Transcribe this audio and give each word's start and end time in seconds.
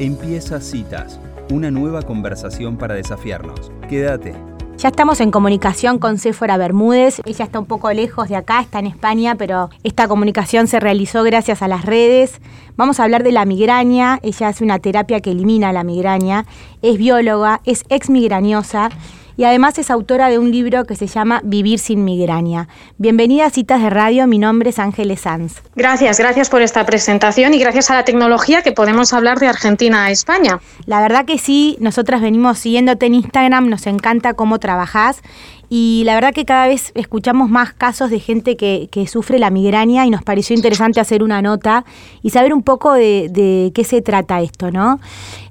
Empieza 0.00 0.60
Citas, 0.60 1.18
una 1.50 1.72
nueva 1.72 2.02
conversación 2.02 2.76
para 2.76 2.94
desafiarnos. 2.94 3.72
Quédate. 3.88 4.32
Ya 4.76 4.90
estamos 4.90 5.20
en 5.20 5.32
comunicación 5.32 5.98
con 5.98 6.18
Séfora 6.18 6.56
Bermúdez. 6.56 7.20
Ella 7.24 7.44
está 7.44 7.58
un 7.58 7.66
poco 7.66 7.92
lejos 7.92 8.28
de 8.28 8.36
acá, 8.36 8.60
está 8.60 8.78
en 8.78 8.86
España, 8.86 9.34
pero 9.34 9.70
esta 9.82 10.06
comunicación 10.06 10.68
se 10.68 10.78
realizó 10.78 11.24
gracias 11.24 11.62
a 11.62 11.68
las 11.68 11.84
redes. 11.84 12.40
Vamos 12.76 13.00
a 13.00 13.02
hablar 13.02 13.24
de 13.24 13.32
la 13.32 13.44
migraña. 13.44 14.20
Ella 14.22 14.46
hace 14.46 14.62
una 14.62 14.78
terapia 14.78 15.18
que 15.20 15.32
elimina 15.32 15.72
la 15.72 15.82
migraña. 15.82 16.46
Es 16.80 16.96
bióloga, 16.96 17.60
es 17.64 17.82
ex 17.88 18.08
migrañosa 18.08 18.90
y 19.38 19.44
además 19.44 19.78
es 19.78 19.90
autora 19.92 20.28
de 20.28 20.38
un 20.40 20.50
libro 20.50 20.84
que 20.84 20.96
se 20.96 21.06
llama 21.06 21.40
Vivir 21.44 21.78
sin 21.78 22.04
migraña. 22.04 22.66
Bienvenida 22.96 23.46
a 23.46 23.50
Citas 23.50 23.80
de 23.80 23.88
Radio, 23.88 24.26
mi 24.26 24.40
nombre 24.40 24.70
es 24.70 24.80
Ángeles 24.80 25.20
Sanz. 25.20 25.62
Gracias, 25.76 26.18
gracias 26.18 26.50
por 26.50 26.60
esta 26.60 26.84
presentación 26.84 27.54
y 27.54 27.60
gracias 27.60 27.88
a 27.92 27.94
la 27.94 28.04
tecnología 28.04 28.62
que 28.62 28.72
podemos 28.72 29.12
hablar 29.12 29.38
de 29.38 29.46
Argentina 29.46 30.06
a 30.06 30.10
España. 30.10 30.58
La 30.86 31.00
verdad 31.00 31.24
que 31.24 31.38
sí, 31.38 31.76
nosotras 31.78 32.20
venimos 32.20 32.58
siguiéndote 32.58 33.06
en 33.06 33.14
Instagram, 33.14 33.68
nos 33.68 33.86
encanta 33.86 34.34
cómo 34.34 34.58
trabajás 34.58 35.22
y 35.70 36.02
la 36.04 36.14
verdad 36.14 36.32
que 36.32 36.44
cada 36.44 36.66
vez 36.66 36.90
escuchamos 36.96 37.48
más 37.48 37.72
casos 37.74 38.10
de 38.10 38.18
gente 38.18 38.56
que, 38.56 38.88
sufre 39.06 39.38
la 39.38 39.50
migraña 39.50 40.04
y 40.04 40.10
nos 40.10 40.24
pareció 40.24 40.56
interesante 40.56 40.98
hacer 40.98 41.22
una 41.22 41.42
nota 41.42 41.84
y 42.22 42.30
saber 42.30 42.52
un 42.52 42.62
poco 42.62 42.92
de, 42.94 43.28
de 43.30 43.70
qué 43.72 43.84
se 43.84 44.02
trata 44.02 44.40
esto, 44.40 44.72
¿no? 44.72 44.98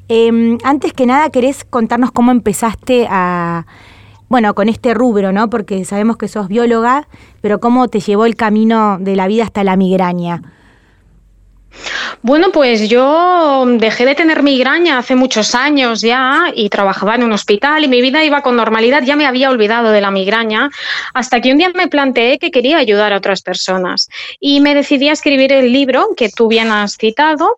Em, 0.09 0.57
antes 0.63 0.93
que 0.93 1.05
nada, 1.05 1.29
¿querés 1.29 1.63
contarnos 1.65 2.11
cómo 2.11 2.31
empezaste 2.31 3.07
a, 3.09 3.65
bueno, 4.29 4.53
con 4.55 4.69
este 4.69 4.93
rubro, 4.93 5.31
¿no? 5.31 5.49
Porque 5.49 5.83
sabemos 5.85 6.17
que 6.17 6.27
sos 6.27 6.47
bióloga, 6.47 7.07
pero 7.41 7.59
cómo 7.59 7.87
te 7.87 7.99
llevó 7.99 8.25
el 8.25 8.35
camino 8.35 8.97
de 8.99 9.15
la 9.15 9.27
vida 9.27 9.43
hasta 9.43 9.63
la 9.63 9.75
migraña. 9.75 10.41
Bueno, 12.23 12.47
pues 12.51 12.89
yo 12.89 13.65
dejé 13.77 14.05
de 14.05 14.15
tener 14.15 14.41
migraña 14.41 14.97
hace 14.97 15.15
muchos 15.15 15.53
años 15.53 16.01
ya 16.01 16.51
y 16.53 16.69
trabajaba 16.69 17.15
en 17.15 17.23
un 17.23 17.31
hospital 17.31 17.83
y 17.83 17.87
mi 17.87 18.01
vida 18.01 18.23
iba 18.23 18.41
con 18.41 18.55
normalidad, 18.55 19.03
ya 19.03 19.15
me 19.15 19.27
había 19.27 19.49
olvidado 19.49 19.91
de 19.91 20.01
la 20.01 20.09
migraña, 20.09 20.69
hasta 21.13 21.41
que 21.41 21.51
un 21.51 21.59
día 21.59 21.71
me 21.75 21.87
planteé 21.87 22.39
que 22.39 22.49
quería 22.49 22.77
ayudar 22.77 23.13
a 23.13 23.17
otras 23.17 23.41
personas 23.41 24.09
y 24.39 24.61
me 24.61 24.73
decidí 24.73 25.09
a 25.09 25.13
escribir 25.13 25.53
el 25.53 25.71
libro 25.71 26.07
que 26.17 26.29
tú 26.29 26.47
bien 26.47 26.71
has 26.71 26.97
citado 26.97 27.57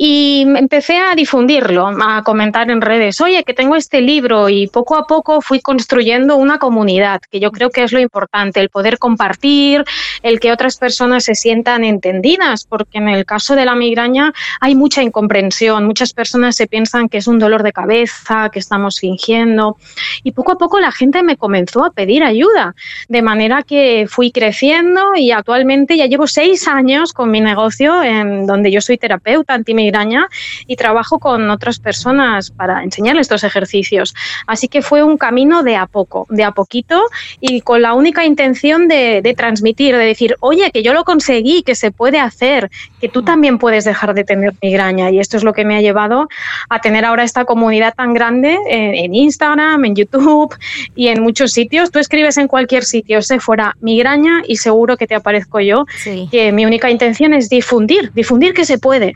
y 0.00 0.42
empecé 0.42 0.96
a 0.96 1.16
difundirlo, 1.16 1.88
a 1.88 2.22
comentar 2.22 2.70
en 2.70 2.80
redes, 2.80 3.20
oye, 3.20 3.42
que 3.42 3.52
tengo 3.52 3.74
este 3.74 4.00
libro 4.00 4.48
y 4.48 4.68
poco 4.68 4.96
a 4.96 5.08
poco 5.08 5.40
fui 5.40 5.60
construyendo 5.60 6.36
una 6.36 6.58
comunidad, 6.58 7.20
que 7.28 7.40
yo 7.40 7.50
creo 7.50 7.70
que 7.70 7.82
es 7.82 7.92
lo 7.92 7.98
importante, 7.98 8.60
el 8.60 8.68
poder 8.68 8.98
compartir, 8.98 9.84
el 10.22 10.38
que 10.38 10.52
otras 10.52 10.76
personas 10.76 11.24
se 11.24 11.34
sientan 11.34 11.82
entendidas, 11.82 12.64
porque 12.64 12.98
en 12.98 13.08
el 13.08 13.26
caso 13.26 13.56
de 13.56 13.64
la 13.64 13.74
migraña 13.74 14.32
hay 14.60 14.76
mucha 14.76 15.02
incomprensión, 15.02 15.84
muchas 15.84 16.12
personas 16.12 16.54
se 16.54 16.68
piensan 16.68 17.08
que 17.08 17.18
es 17.18 17.26
un 17.26 17.40
dolor 17.40 17.64
de 17.64 17.72
cabeza, 17.72 18.50
que 18.52 18.60
estamos 18.60 19.00
fingiendo. 19.00 19.78
Y 20.22 20.30
poco 20.30 20.52
a 20.52 20.58
poco 20.58 20.78
la 20.78 20.92
gente 20.92 21.24
me 21.24 21.36
comenzó 21.36 21.84
a 21.84 21.90
pedir 21.90 22.22
ayuda, 22.22 22.76
de 23.08 23.22
manera 23.22 23.64
que 23.64 24.06
fui 24.08 24.30
creciendo 24.30 25.16
y 25.16 25.32
actualmente 25.32 25.96
ya 25.96 26.06
llevo 26.06 26.28
seis 26.28 26.68
años 26.68 27.12
con 27.12 27.32
mi 27.32 27.40
negocio 27.40 28.00
en 28.00 28.46
donde 28.46 28.70
yo 28.70 28.80
soy 28.80 28.96
terapeuta 28.96 29.54
antimigraña 29.88 30.28
y 30.66 30.76
trabajo 30.76 31.18
con 31.18 31.50
otras 31.50 31.78
personas 31.78 32.50
para 32.50 32.82
enseñarles 32.82 33.22
estos 33.22 33.44
ejercicios. 33.44 34.14
Así 34.46 34.68
que 34.68 34.82
fue 34.82 35.02
un 35.02 35.16
camino 35.16 35.62
de 35.62 35.76
a 35.76 35.86
poco, 35.86 36.26
de 36.30 36.44
a 36.44 36.52
poquito 36.52 37.02
y 37.40 37.60
con 37.62 37.82
la 37.82 37.94
única 37.94 38.24
intención 38.24 38.88
de, 38.88 39.20
de 39.22 39.34
transmitir, 39.34 39.96
de 39.96 40.04
decir, 40.04 40.36
oye, 40.40 40.70
que 40.70 40.82
yo 40.82 40.92
lo 40.92 41.04
conseguí, 41.04 41.62
que 41.62 41.74
se 41.74 41.90
puede 41.90 42.18
hacer, 42.18 42.70
que 43.00 43.08
tú 43.08 43.22
también 43.22 43.58
puedes 43.58 43.84
dejar 43.84 44.14
de 44.14 44.24
tener 44.24 44.54
migraña. 44.62 45.10
Y 45.10 45.18
esto 45.18 45.36
es 45.36 45.44
lo 45.44 45.52
que 45.52 45.64
me 45.64 45.76
ha 45.76 45.80
llevado 45.80 46.28
a 46.68 46.80
tener 46.80 47.04
ahora 47.04 47.24
esta 47.24 47.44
comunidad 47.44 47.94
tan 47.94 48.14
grande 48.14 48.58
en, 48.68 49.14
Instagram, 49.14 49.84
en 49.84 49.94
YouTube 49.94 50.54
y 50.94 51.08
en 51.08 51.22
muchos 51.22 51.52
sitios. 51.52 51.90
Tú 51.90 51.98
escribes 51.98 52.36
en 52.36 52.48
cualquier 52.48 52.84
sitio, 52.84 53.22
se 53.22 53.40
fuera 53.40 53.74
migraña 53.80 54.42
y 54.46 54.56
seguro 54.56 54.96
que 54.96 55.06
te 55.06 55.14
aparezco 55.14 55.60
yo. 55.60 55.86
Que 56.30 56.52
mi 56.52 56.64
única 56.64 56.90
intención 56.90 57.34
es 57.34 57.48
difundir, 57.48 58.12
difundir 58.14 58.52
que 58.54 58.64
se 58.64 58.78
puede. 58.78 59.14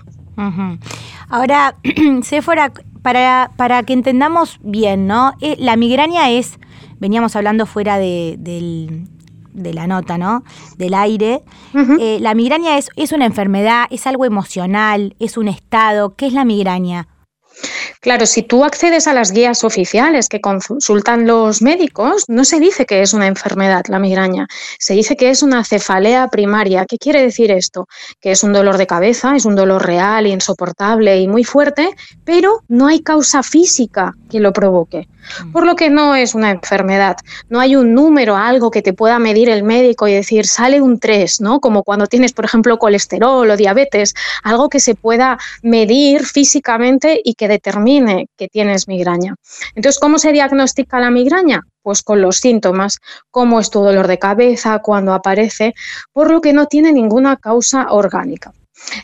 Ahora, 1.29 1.77
Sephora, 2.23 2.73
para, 3.03 3.51
para 3.57 3.83
que 3.83 3.93
entendamos 3.93 4.59
bien, 4.63 5.07
¿no? 5.07 5.35
Eh, 5.41 5.57
la 5.59 5.77
migraña 5.77 6.31
es, 6.31 6.59
veníamos 6.99 7.37
hablando 7.37 7.67
fuera 7.67 7.99
de, 7.99 8.39
la 9.55 9.87
nota, 9.87 10.19
¿no? 10.19 10.45
Del 10.79 10.95
aire. 10.95 11.43
Eh, 11.99 12.19
la 12.21 12.35
migraña 12.35 12.79
es, 12.79 12.89
es 12.97 13.13
una 13.13 13.27
enfermedad, 13.27 13.87
es 13.91 14.07
algo 14.07 14.25
emocional, 14.25 15.17
es 15.19 15.37
un 15.37 15.49
estado. 15.49 16.15
¿Qué 16.17 16.27
es 16.27 16.33
la 16.33 16.45
migraña? 16.45 17.09
Claro, 18.01 18.27
si 18.27 18.43
tú 18.43 18.65
accedes 18.65 19.07
a 19.07 19.15
las 19.15 19.33
guías 19.33 19.65
oficiales 19.65 20.29
que 20.29 20.41
consultan 20.41 21.27
los 21.27 21.63
médicos, 21.63 22.25
no 22.29 22.45
se 22.45 22.61
dice 22.61 22.87
que 22.87 23.03
es 23.03 23.13
una 23.13 23.27
enfermedad 23.27 23.85
la 23.89 23.99
migraña, 23.99 24.47
se 24.79 24.95
dice 24.95 25.17
que 25.17 25.31
es 25.31 25.43
una 25.43 25.65
cefalea 25.65 26.29
primaria. 26.29 26.87
¿Qué 26.87 26.99
quiere 26.99 27.23
decir 27.23 27.51
esto? 27.51 27.87
Que 28.21 28.33
es 28.33 28.43
un 28.43 28.53
dolor 28.53 28.77
de 28.79 28.87
cabeza, 28.87 29.37
es 29.37 29.45
un 29.45 29.55
dolor 29.55 29.87
real, 29.87 30.27
insoportable 30.27 31.21
y 31.21 31.29
muy 31.29 31.45
fuerte, 31.45 31.91
pero 32.25 32.63
no 32.69 32.87
hay 32.87 33.01
causa 33.01 33.43
física 33.43 34.15
que 34.31 34.41
lo 34.41 34.53
provoque. 34.53 35.09
Mm. 35.45 35.53
Por 35.53 35.67
lo 35.67 35.77
que 35.77 35.91
no 35.91 36.15
es 36.15 36.35
una 36.35 36.51
enfermedad. 36.51 37.17
No 37.49 37.61
hay 37.61 37.77
un 37.77 37.95
número, 37.95 38.37
algo 38.37 38.71
que 38.71 38.83
te 38.83 38.93
pueda 38.93 39.19
medir 39.19 39.49
el 39.49 39.63
médico 39.63 40.09
y 40.09 40.15
decir, 40.15 40.47
sale 40.47 40.81
un 40.81 40.99
3, 40.99 41.41
¿no? 41.41 41.61
Como 41.61 41.83
cuando 41.83 42.07
tienes, 42.07 42.33
por 42.33 42.45
ejemplo, 42.45 42.79
colesterol 42.79 43.49
o 43.49 43.57
diabetes, 43.57 44.15
algo 44.43 44.69
que 44.69 44.81
se 44.81 44.95
pueda 44.95 45.39
medir 45.63 46.25
físicamente 46.25 47.21
y 47.23 47.35
que 47.35 47.49
determine 47.49 48.27
que 48.37 48.49
tienes 48.49 48.89
migraña. 48.89 49.35
Entonces, 49.75 50.01
¿cómo 50.01 50.19
se 50.19 50.33
diagnostica 50.33 51.01
la 51.01 51.11
migraña? 51.11 51.63
Pues 51.83 52.03
con 52.03 52.21
los 52.21 52.37
síntomas, 52.37 52.99
cómo 53.31 53.59
es 53.59 53.71
tu 53.71 53.81
dolor 53.81 54.07
de 54.07 54.19
cabeza, 54.19 54.79
cuando 54.79 55.15
aparece, 55.15 55.75
por 56.13 56.31
lo 56.31 56.41
que 56.41 56.53
no 56.53 56.67
tiene 56.67 56.93
ninguna 56.93 57.37
causa 57.37 57.87
orgánica. 57.91 58.53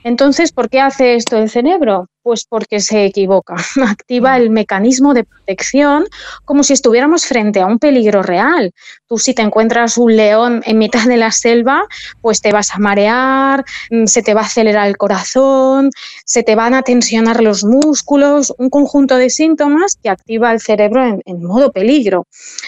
Entonces, 0.04 0.52
¿por 0.52 0.68
qué 0.68 0.80
hace 0.80 1.14
esto 1.14 1.36
el 1.36 1.50
cerebro? 1.50 2.08
Pues 2.22 2.44
porque 2.44 2.80
se 2.80 3.04
equivoca, 3.04 3.56
activa 3.86 4.36
el 4.36 4.50
mecanismo 4.50 5.14
de 5.14 5.24
protección 5.24 6.04
como 6.44 6.62
si 6.62 6.72
estuviéramos 6.72 7.26
frente 7.26 7.60
a 7.60 7.66
un 7.66 7.78
peligro 7.78 8.22
real. 8.22 8.72
Tú 9.06 9.18
si 9.18 9.34
te 9.34 9.42
encuentras 9.42 9.96
un 9.96 10.14
león 10.14 10.62
en 10.66 10.78
mitad 10.78 11.06
de 11.06 11.16
la 11.16 11.30
selva, 11.30 11.84
pues 12.20 12.40
te 12.40 12.52
vas 12.52 12.74
a 12.74 12.78
marear, 12.78 13.64
mm, 13.90 14.06
se 14.06 14.22
te 14.22 14.34
va 14.34 14.42
a 14.42 14.44
acelerar 14.44 14.88
el 14.88 14.96
corazón, 14.96 15.90
se 16.24 16.42
te 16.42 16.54
van 16.54 16.74
a 16.74 16.82
tensionar 16.82 17.42
los 17.42 17.64
músculos, 17.64 18.52
un 18.58 18.68
conjunto 18.68 19.16
de 19.16 19.30
síntomas 19.30 19.96
que 20.02 20.10
activa 20.10 20.52
el 20.52 20.60
cerebro 20.60 21.04
en, 21.04 21.22
en 21.24 21.42
modo 21.42 21.72
peligro. 21.72 22.26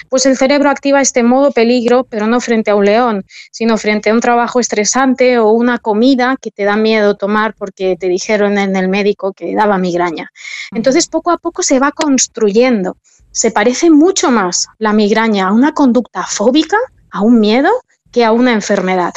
Pues 0.08 0.26
el 0.26 0.36
cerebro 0.36 0.70
activa 0.70 1.00
este 1.00 1.22
modo 1.22 1.50
peligro, 1.52 2.04
pero 2.04 2.26
no 2.26 2.40
frente 2.40 2.70
a 2.70 2.76
un 2.76 2.84
león, 2.84 3.24
sino 3.50 3.76
frente 3.76 4.10
a 4.10 4.14
un 4.14 4.20
trabajo 4.20 4.60
estresante 4.60 5.38
o 5.38 5.50
una 5.50 5.78
comida 5.78 6.36
que 6.40 6.50
te 6.50 6.64
da 6.64 6.76
miedo 6.76 7.16
tomar 7.16 7.54
porque 7.54 7.96
te 7.98 8.08
dijeron 8.08 8.58
en 8.58 8.76
el 8.76 8.88
médico 8.88 9.32
que 9.40 9.54
daba 9.54 9.78
migraña. 9.78 10.30
Entonces, 10.72 11.08
poco 11.08 11.30
a 11.30 11.38
poco 11.38 11.62
se 11.62 11.78
va 11.78 11.92
construyendo. 11.92 12.98
Se 13.30 13.50
parece 13.50 13.90
mucho 13.90 14.30
más 14.30 14.66
la 14.78 14.92
migraña 14.92 15.48
a 15.48 15.52
una 15.52 15.72
conducta 15.72 16.24
fóbica, 16.24 16.76
a 17.10 17.22
un 17.22 17.40
miedo, 17.40 17.70
que 18.12 18.24
a 18.24 18.32
una 18.32 18.52
enfermedad. 18.52 19.14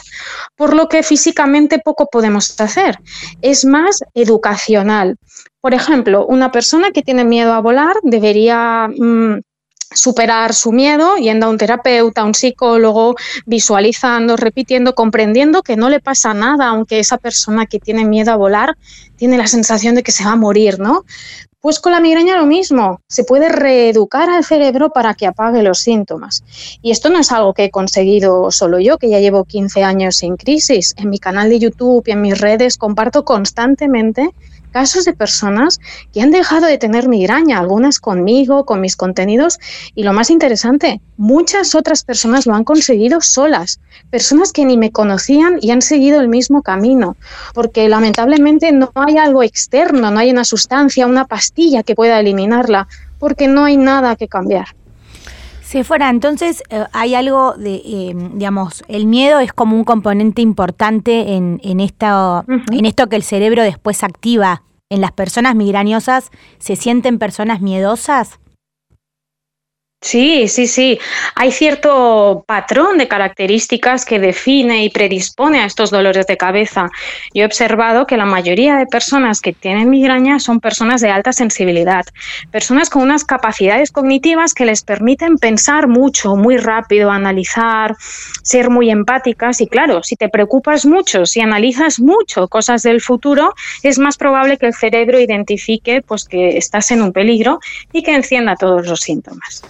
Por 0.56 0.75
lo 0.75 0.88
que 0.88 1.03
físicamente 1.03 1.79
poco 1.79 2.07
podemos 2.11 2.59
hacer. 2.61 3.00
Es 3.41 3.66
más 3.66 4.03
educacional. 4.13 5.17
Por 5.59 5.73
ejemplo, 5.73 6.25
una 6.25 6.51
persona 6.51 6.91
que 6.91 7.01
tiene 7.01 7.25
miedo 7.25 7.53
a 7.53 7.61
volar 7.61 7.95
debería 8.03 8.88
mm, 8.88 9.41
superar 9.93 10.53
su 10.53 10.71
miedo 10.71 11.15
yendo 11.17 11.45
a 11.45 11.49
un 11.49 11.57
terapeuta, 11.57 12.21
a 12.21 12.25
un 12.25 12.33
psicólogo, 12.33 13.15
visualizando, 13.45 14.37
repitiendo, 14.37 14.95
comprendiendo 14.95 15.63
que 15.63 15.75
no 15.75 15.89
le 15.89 15.99
pasa 15.99 16.33
nada, 16.33 16.67
aunque 16.67 16.99
esa 16.99 17.17
persona 17.17 17.65
que 17.65 17.79
tiene 17.79 18.05
miedo 18.05 18.31
a 18.31 18.35
volar 18.35 18.77
tiene 19.15 19.37
la 19.37 19.47
sensación 19.47 19.95
de 19.95 20.03
que 20.03 20.11
se 20.11 20.25
va 20.25 20.31
a 20.31 20.35
morir, 20.35 20.79
¿no? 20.79 21.05
Pues 21.63 21.79
con 21.79 21.93
la 21.93 22.01
migraña 22.01 22.35
lo 22.35 22.45
mismo, 22.45 22.99
se 23.07 23.23
puede 23.23 23.47
reeducar 23.47 24.29
al 24.29 24.43
cerebro 24.43 24.90
para 24.90 25.13
que 25.13 25.25
apague 25.25 25.63
los 25.63 25.79
síntomas. 25.79 26.43
Y 26.81 26.91
esto 26.91 27.09
no 27.09 27.19
es 27.19 27.31
algo 27.31 27.53
que 27.53 27.63
he 27.63 27.72
conseguido 27.72 28.51
solo 28.51 28.79
yo, 28.79 28.97
que 28.97 29.09
ya 29.09 29.22
llevo 29.22 29.46
15 29.46 29.81
años 29.81 30.17
sin 30.17 30.35
crisis. 30.35 30.93
En 30.97 31.09
mi 31.09 31.19
canal 31.19 31.49
de 31.49 31.59
YouTube 31.59 32.03
y 32.05 32.11
en 32.11 32.22
mis 32.22 32.37
redes 32.37 32.75
comparto 32.75 33.23
constantemente 33.23 34.31
casos 34.73 35.05
de 35.05 35.14
personas 35.14 35.79
que 36.11 36.22
han 36.22 36.31
dejado 36.31 36.66
de 36.66 36.78
tener 36.78 37.08
migraña, 37.08 37.59
algunas 37.59 37.99
conmigo, 37.99 38.66
con 38.66 38.81
mis 38.81 38.97
contenidos, 38.97 39.59
y 39.96 40.03
lo 40.03 40.11
más 40.11 40.29
interesante, 40.29 40.99
muchas 41.16 41.75
otras 41.75 42.03
personas 42.03 42.46
lo 42.47 42.55
han 42.55 42.64
conseguido 42.64 43.22
solas, 43.22 43.79
personas 44.09 44.52
que 44.52 44.66
ni 44.66 44.75
me 44.75 44.91
conocían 44.91 45.59
y 45.61 45.72
han 45.72 45.81
seguido 45.81 46.20
el 46.20 46.28
mismo 46.28 46.64
camino, 46.64 47.16
porque 47.53 47.87
lamentablemente 47.87 48.72
no 48.72 48.91
hay 48.96 49.17
algo 49.17 49.43
externo, 49.43 50.11
no 50.11 50.20
hay 50.20 50.31
una 50.31 50.43
sustancia, 50.43 51.08
una 51.08 51.25
pastilla 51.25 51.84
que 51.84 51.96
pueda 51.96 52.20
eliminarla, 52.20 52.87
porque 53.20 53.47
no 53.47 53.64
hay 53.64 53.78
nada 53.78 54.16
que 54.16 54.28
cambiar. 54.28 54.67
Si 55.73 55.84
fuera, 55.84 56.11
entonces 56.11 56.61
eh, 56.70 56.85
hay 56.93 57.16
algo 57.16 57.53
de, 57.53 57.78
eh, 57.78 58.16
digamos, 58.35 58.84
el 58.87 59.08
miedo 59.08 59.40
es 59.40 59.53
como 59.53 59.75
un 59.75 59.84
componente 59.84 60.43
importante 60.43 61.34
en, 61.34 61.59
en, 61.64 61.79
en 61.79 62.85
esto 62.85 63.09
que 63.09 63.16
el 63.16 63.23
cerebro 63.23 63.64
después 63.64 64.03
activa 64.03 64.61
en 64.91 65.02
las 65.02 65.14
personas 65.14 65.55
migrañosas. 65.55 66.29
Se 66.59 66.75
sienten 66.75 67.17
personas 67.17 67.59
miedosas? 67.61 68.40
Sí, 70.03 70.50
sí, 70.50 70.67
sí. 70.67 71.00
Hay 71.34 71.53
cierto 71.53 72.44
patrón 72.46 72.97
de 72.97 73.08
características 73.08 74.03
que 74.03 74.20
define 74.20 74.84
y 74.84 74.90
predispone 74.90 75.61
a 75.61 75.66
estos 75.66 75.91
dolores 75.91 76.28
de 76.28 76.35
cabeza. 76.35 76.90
Yo 77.34 77.44
he 77.44 77.46
observado 77.46 78.05
que 78.05 78.17
la 78.17 78.26
mayoría 78.26 78.76
de 78.76 78.85
personas 78.85 79.40
que 79.40 79.53
tienen 79.53 79.90
migraña 79.90 80.40
son 80.40 80.59
personas 80.59 81.00
de 81.00 81.09
alta 81.09 81.32
sensibilidad, 81.32 82.03
personas 82.52 82.90
con 82.90 83.02
unas 83.02 83.23
capacidades 83.23 83.94
cognitivas 83.94 84.53
que 84.53 84.66
les 84.66 84.84
permiten 84.84 85.38
pensar 85.38 85.88
mucho, 85.88 86.35
muy 86.35 86.58
rápido, 86.58 87.09
analizar, 87.09 87.96
ser 88.44 88.70
muy 88.70 88.90
empáticas 88.90 89.61
y 89.61 89.67
claro, 89.67 90.03
si 90.03 90.17
te 90.17 90.28
preocupas 90.28 90.85
mucho, 90.85 91.26
si 91.26 91.40
analizas 91.40 92.02
mucho 92.02 92.49
cosas 92.49 92.84
del 92.84 92.99
futuro, 92.99 93.53
es 93.84 93.99
más 93.99 94.17
probable 94.17 94.58
que 94.58 94.66
el 94.66 94.73
cerebro 94.73 95.17
identifique 95.17 96.02
pues 96.02 96.26
que 96.26 96.58
estás 96.58 96.91
en 96.91 97.02
un 97.02 97.14
peligro 97.14 97.61
y 97.94 98.03
que 98.03 98.14
encienda 98.14 98.58
todos 98.58 98.85
los 98.85 98.99
síntomas. 98.99 99.64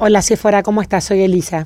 Hola, 0.00 0.22
Sephora, 0.22 0.62
¿cómo 0.62 0.80
estás? 0.80 1.02
Soy 1.02 1.22
Elisa. 1.22 1.64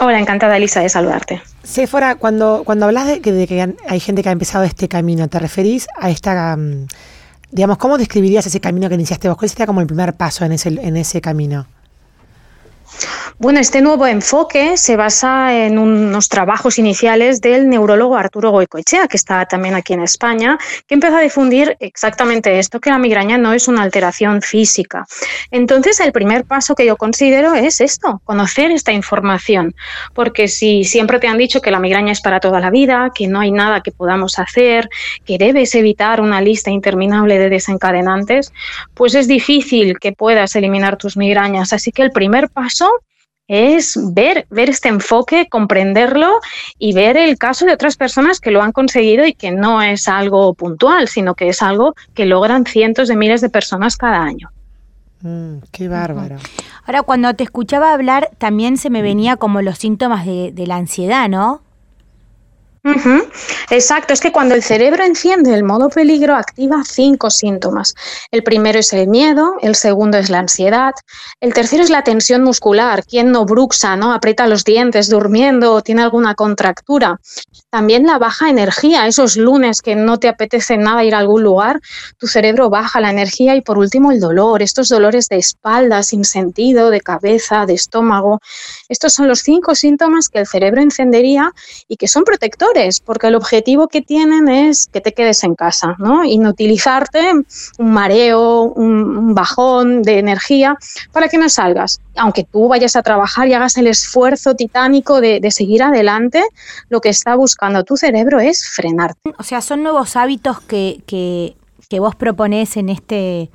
Hola, 0.00 0.18
encantada 0.18 0.56
Elisa 0.56 0.80
de 0.80 0.88
saludarte. 0.88 1.40
Sephora, 1.62 2.16
cuando, 2.16 2.62
cuando 2.64 2.86
hablas 2.86 3.06
de 3.06 3.20
que, 3.20 3.30
de 3.30 3.46
que, 3.46 3.74
hay 3.86 4.00
gente 4.00 4.24
que 4.24 4.28
ha 4.28 4.32
empezado 4.32 4.64
este 4.64 4.88
camino, 4.88 5.28
¿te 5.28 5.38
referís 5.38 5.86
a 5.96 6.10
esta, 6.10 6.56
mm, 6.56 6.88
digamos, 7.52 7.78
cómo 7.78 7.98
describirías 7.98 8.46
ese 8.46 8.60
camino 8.60 8.88
que 8.88 8.96
iniciaste 8.96 9.28
vos? 9.28 9.38
¿Cuál 9.38 9.48
sería 9.48 9.66
como 9.66 9.80
el 9.80 9.86
primer 9.86 10.14
paso 10.14 10.44
en 10.44 10.50
ese, 10.50 10.70
en 10.70 10.96
ese 10.96 11.20
camino? 11.20 11.68
Bueno, 13.36 13.60
este 13.60 13.82
nuevo 13.82 14.06
enfoque 14.06 14.76
se 14.76 14.96
basa 14.96 15.54
en 15.54 15.78
unos 15.78 16.28
trabajos 16.28 16.78
iniciales 16.78 17.40
del 17.40 17.68
neurólogo 17.68 18.16
Arturo 18.16 18.50
Goicoechea, 18.50 19.06
que 19.06 19.16
está 19.16 19.44
también 19.44 19.74
aquí 19.74 19.92
en 19.92 20.02
España, 20.02 20.58
que 20.86 20.94
empezó 20.94 21.16
a 21.16 21.20
difundir 21.20 21.76
exactamente 21.78 22.58
esto, 22.58 22.80
que 22.80 22.90
la 22.90 22.98
migraña 22.98 23.38
no 23.38 23.52
es 23.52 23.68
una 23.68 23.82
alteración 23.82 24.42
física. 24.42 25.06
Entonces, 25.50 26.00
el 26.00 26.12
primer 26.12 26.46
paso 26.46 26.74
que 26.74 26.86
yo 26.86 26.96
considero 26.96 27.54
es 27.54 27.80
esto, 27.80 28.20
conocer 28.24 28.70
esta 28.70 28.92
información, 28.92 29.74
porque 30.14 30.48
si 30.48 30.84
siempre 30.84 31.20
te 31.20 31.28
han 31.28 31.38
dicho 31.38 31.60
que 31.60 31.70
la 31.70 31.80
migraña 31.80 32.12
es 32.12 32.20
para 32.20 32.40
toda 32.40 32.60
la 32.60 32.70
vida, 32.70 33.10
que 33.14 33.28
no 33.28 33.40
hay 33.40 33.52
nada 33.52 33.82
que 33.82 33.92
podamos 33.92 34.38
hacer, 34.38 34.88
que 35.24 35.38
debes 35.38 35.74
evitar 35.74 36.20
una 36.20 36.40
lista 36.40 36.70
interminable 36.70 37.38
de 37.38 37.50
desencadenantes, 37.50 38.52
pues 38.94 39.14
es 39.14 39.28
difícil 39.28 39.98
que 39.98 40.12
puedas 40.12 40.56
eliminar 40.56 40.96
tus 40.96 41.16
migrañas. 41.16 41.72
Así 41.72 41.92
que 41.92 42.02
el 42.02 42.10
primer 42.10 42.48
paso 42.48 42.90
es 43.48 43.98
ver, 44.12 44.46
ver 44.50 44.70
este 44.70 44.88
enfoque, 44.88 45.48
comprenderlo 45.48 46.40
y 46.78 46.92
ver 46.92 47.16
el 47.16 47.38
caso 47.38 47.64
de 47.64 47.72
otras 47.72 47.96
personas 47.96 48.40
que 48.40 48.50
lo 48.50 48.62
han 48.62 48.72
conseguido 48.72 49.26
y 49.26 49.32
que 49.32 49.50
no 49.50 49.82
es 49.82 50.06
algo 50.06 50.54
puntual, 50.54 51.08
sino 51.08 51.34
que 51.34 51.48
es 51.48 51.62
algo 51.62 51.94
que 52.14 52.26
logran 52.26 52.66
cientos 52.66 53.08
de 53.08 53.16
miles 53.16 53.40
de 53.40 53.48
personas 53.48 53.96
cada 53.96 54.22
año. 54.22 54.50
Mm, 55.22 55.58
qué 55.72 55.88
bárbaro. 55.88 56.36
Ahora, 56.84 57.02
cuando 57.02 57.34
te 57.34 57.42
escuchaba 57.42 57.92
hablar, 57.92 58.30
también 58.38 58.76
se 58.76 58.90
me 58.90 59.02
venía 59.02 59.36
como 59.36 59.62
los 59.62 59.78
síntomas 59.78 60.24
de, 60.26 60.52
de 60.52 60.66
la 60.66 60.76
ansiedad, 60.76 61.28
¿no? 61.28 61.62
Exacto, 63.70 64.12
es 64.12 64.20
que 64.20 64.32
cuando 64.32 64.54
el 64.54 64.62
cerebro 64.62 65.04
enciende 65.04 65.54
el 65.54 65.64
modo 65.64 65.88
peligro 65.88 66.34
activa 66.34 66.82
cinco 66.84 67.30
síntomas. 67.30 67.94
El 68.30 68.42
primero 68.42 68.78
es 68.78 68.92
el 68.92 69.08
miedo, 69.08 69.56
el 69.60 69.74
segundo 69.74 70.16
es 70.18 70.30
la 70.30 70.38
ansiedad, 70.38 70.92
el 71.40 71.52
tercero 71.52 71.82
es 71.82 71.90
la 71.90 72.02
tensión 72.02 72.42
muscular, 72.42 73.04
quien 73.04 73.32
no 73.32 73.44
bruxa, 73.44 73.96
no 73.96 74.12
aprieta 74.12 74.46
los 74.46 74.64
dientes 74.64 75.08
durmiendo 75.08 75.74
o 75.74 75.82
tiene 75.82 76.02
alguna 76.02 76.34
contractura. 76.34 77.20
También 77.70 78.06
la 78.06 78.18
baja 78.18 78.48
energía, 78.48 79.06
esos 79.06 79.36
lunes 79.36 79.82
que 79.82 79.94
no 79.94 80.18
te 80.18 80.28
apetece 80.28 80.78
nada 80.78 81.04
ir 81.04 81.14
a 81.14 81.18
algún 81.18 81.42
lugar, 81.42 81.80
tu 82.16 82.26
cerebro 82.26 82.70
baja 82.70 83.00
la 83.00 83.10
energía 83.10 83.54
y 83.56 83.60
por 83.60 83.76
último 83.76 84.10
el 84.12 84.20
dolor, 84.20 84.62
estos 84.62 84.88
dolores 84.88 85.28
de 85.28 85.36
espalda 85.36 86.02
sin 86.02 86.24
sentido, 86.24 86.90
de 86.90 87.00
cabeza, 87.00 87.66
de 87.66 87.74
estómago. 87.74 88.40
Estos 88.88 89.12
son 89.12 89.28
los 89.28 89.40
cinco 89.40 89.74
síntomas 89.74 90.28
que 90.28 90.38
el 90.38 90.46
cerebro 90.46 90.80
encendería 90.80 91.52
y 91.88 91.96
que 91.96 92.08
son 92.08 92.24
protectores, 92.24 92.67
porque 93.04 93.28
el 93.28 93.34
objetivo 93.34 93.88
que 93.88 94.02
tienen 94.02 94.48
es 94.48 94.86
que 94.86 95.00
te 95.00 95.12
quedes 95.12 95.42
en 95.44 95.54
casa, 95.54 95.96
¿no? 95.98 96.24
Inutilizarte 96.24 97.32
un 97.78 97.90
mareo, 97.92 98.62
un, 98.62 99.34
bajón 99.34 100.02
de 100.02 100.18
energía 100.18 100.76
para 101.12 101.28
que 101.28 101.38
no 101.38 101.48
salgas. 101.48 102.00
Aunque 102.16 102.44
tú 102.44 102.68
vayas 102.68 102.96
a 102.96 103.02
trabajar 103.02 103.48
y 103.48 103.54
hagas 103.54 103.76
el 103.76 103.86
esfuerzo 103.86 104.54
titánico 104.54 105.20
de, 105.20 105.40
de 105.40 105.50
seguir 105.50 105.82
adelante, 105.82 106.42
lo 106.88 107.00
que 107.00 107.08
está 107.08 107.36
buscando 107.36 107.84
tu 107.84 107.96
cerebro 107.96 108.40
es 108.40 108.68
frenarte. 108.68 109.32
O 109.38 109.42
sea, 109.42 109.60
son 109.60 109.82
nuevos 109.82 110.16
hábitos 110.16 110.60
que, 110.60 111.02
que, 111.06 111.56
que 111.88 112.00
vos 112.00 112.14
proponés 112.16 112.76
en 112.76 112.88
este, 112.88 113.50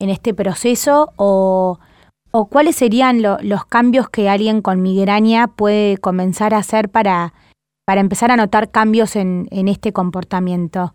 en 0.00 0.10
este 0.10 0.34
proceso 0.34 1.12
o, 1.16 1.78
o 2.30 2.46
cuáles 2.46 2.76
serían 2.76 3.22
lo, 3.22 3.38
los 3.42 3.64
cambios 3.64 4.08
que 4.08 4.28
alguien 4.28 4.62
con 4.62 4.82
migraña 4.82 5.46
puede 5.48 5.98
comenzar 5.98 6.54
a 6.54 6.58
hacer 6.58 6.88
para, 6.88 7.32
para 7.84 8.00
empezar 8.00 8.30
a 8.30 8.36
notar 8.36 8.70
cambios 8.70 9.16
en, 9.16 9.48
en 9.50 9.68
este 9.68 9.92
comportamiento. 9.92 10.94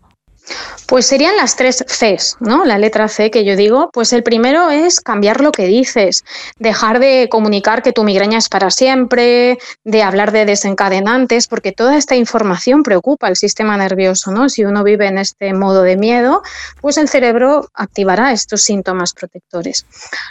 Pues 0.86 1.06
serían 1.06 1.36
las 1.36 1.56
tres 1.56 1.84
Cs, 1.86 2.36
¿no? 2.40 2.64
La 2.64 2.78
letra 2.78 3.08
C 3.08 3.30
que 3.30 3.44
yo 3.44 3.56
digo. 3.56 3.90
Pues 3.92 4.12
el 4.12 4.22
primero 4.22 4.70
es 4.70 5.00
cambiar 5.00 5.40
lo 5.40 5.52
que 5.52 5.66
dices, 5.66 6.24
dejar 6.58 6.98
de 6.98 7.28
comunicar 7.30 7.82
que 7.82 7.92
tu 7.92 8.04
migraña 8.04 8.38
es 8.38 8.48
para 8.48 8.70
siempre, 8.70 9.58
de 9.84 10.02
hablar 10.02 10.32
de 10.32 10.46
desencadenantes, 10.46 11.46
porque 11.46 11.72
toda 11.72 11.96
esta 11.96 12.16
información 12.16 12.82
preocupa 12.82 13.26
al 13.26 13.36
sistema 13.36 13.76
nervioso, 13.76 14.30
¿no? 14.30 14.48
Si 14.48 14.64
uno 14.64 14.82
vive 14.82 15.06
en 15.06 15.18
este 15.18 15.52
modo 15.52 15.82
de 15.82 15.96
miedo, 15.96 16.42
pues 16.80 16.96
el 16.96 17.08
cerebro 17.08 17.68
activará 17.74 18.32
estos 18.32 18.62
síntomas 18.62 19.12
protectores. 19.12 19.84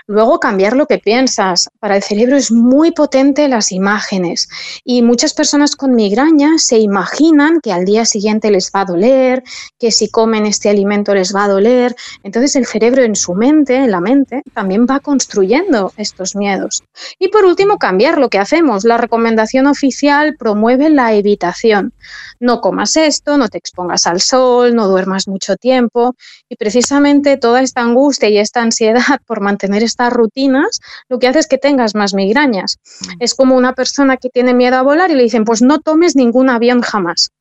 Luego 0.07 0.39
cambiar 0.39 0.75
lo 0.75 0.87
que 0.87 0.97
piensas. 0.97 1.69
Para 1.79 1.95
el 1.95 2.03
cerebro 2.03 2.35
es 2.35 2.51
muy 2.51 2.91
potente 2.91 3.47
las 3.47 3.71
imágenes 3.71 4.47
y 4.83 5.01
muchas 5.01 5.33
personas 5.33 5.75
con 5.75 5.93
migraña 5.93 6.57
se 6.57 6.79
imaginan 6.79 7.59
que 7.61 7.71
al 7.71 7.85
día 7.85 8.05
siguiente 8.05 8.49
les 8.49 8.71
va 8.73 8.81
a 8.81 8.85
doler, 8.85 9.43
que 9.79 9.91
si 9.91 10.06
comen 10.09 10.45
este 10.45 10.69
alimento 10.69 11.13
les 11.13 11.35
va 11.35 11.45
a 11.45 11.47
doler. 11.47 11.95
Entonces 12.23 12.55
el 12.55 12.65
cerebro 12.65 13.03
en 13.03 13.15
su 13.15 13.33
mente, 13.33 13.75
en 13.75 13.91
la 13.91 14.01
mente, 14.01 14.43
también 14.53 14.85
va 14.89 14.99
construyendo 14.99 15.93
estos 15.97 16.35
miedos. 16.35 16.83
Y 17.19 17.29
por 17.29 17.45
último, 17.45 17.77
cambiar 17.77 18.17
lo 18.17 18.29
que 18.29 18.39
hacemos. 18.39 18.83
La 18.83 18.97
recomendación 18.97 19.67
oficial 19.67 20.35
promueve 20.37 20.89
la 20.89 21.13
evitación. 21.13 21.93
No 22.39 22.61
comas 22.61 22.95
esto, 22.97 23.37
no 23.37 23.47
te 23.47 23.57
expongas 23.57 24.05
al 24.07 24.21
sol, 24.21 24.75
no 24.75 24.87
duermas 24.87 25.27
mucho 25.27 25.55
tiempo. 25.55 26.15
Y 26.49 26.55
precisamente 26.55 27.37
toda 27.37 27.61
esta 27.61 27.81
angustia 27.81 28.29
y 28.29 28.37
esta 28.37 28.61
ansiedad 28.61 29.19
por 29.25 29.41
mantener 29.41 29.83
estas 29.83 30.13
rutinas, 30.13 30.79
lo 31.09 31.19
que 31.19 31.27
hace 31.27 31.39
es 31.39 31.47
que 31.47 31.57
tengas 31.57 31.95
más 31.95 32.13
migrañas. 32.13 32.77
Es 33.19 33.33
como 33.35 33.55
una 33.55 33.73
persona 33.73 34.17
que 34.17 34.29
tiene 34.29 34.53
miedo 34.53 34.77
a 34.77 34.83
volar 34.83 35.11
y 35.11 35.15
le 35.15 35.23
dicen, 35.23 35.45
pues 35.45 35.61
no 35.61 35.79
tomes 35.79 36.15
ningún 36.15 36.49
avión 36.49 36.81
jamás. 36.81 37.31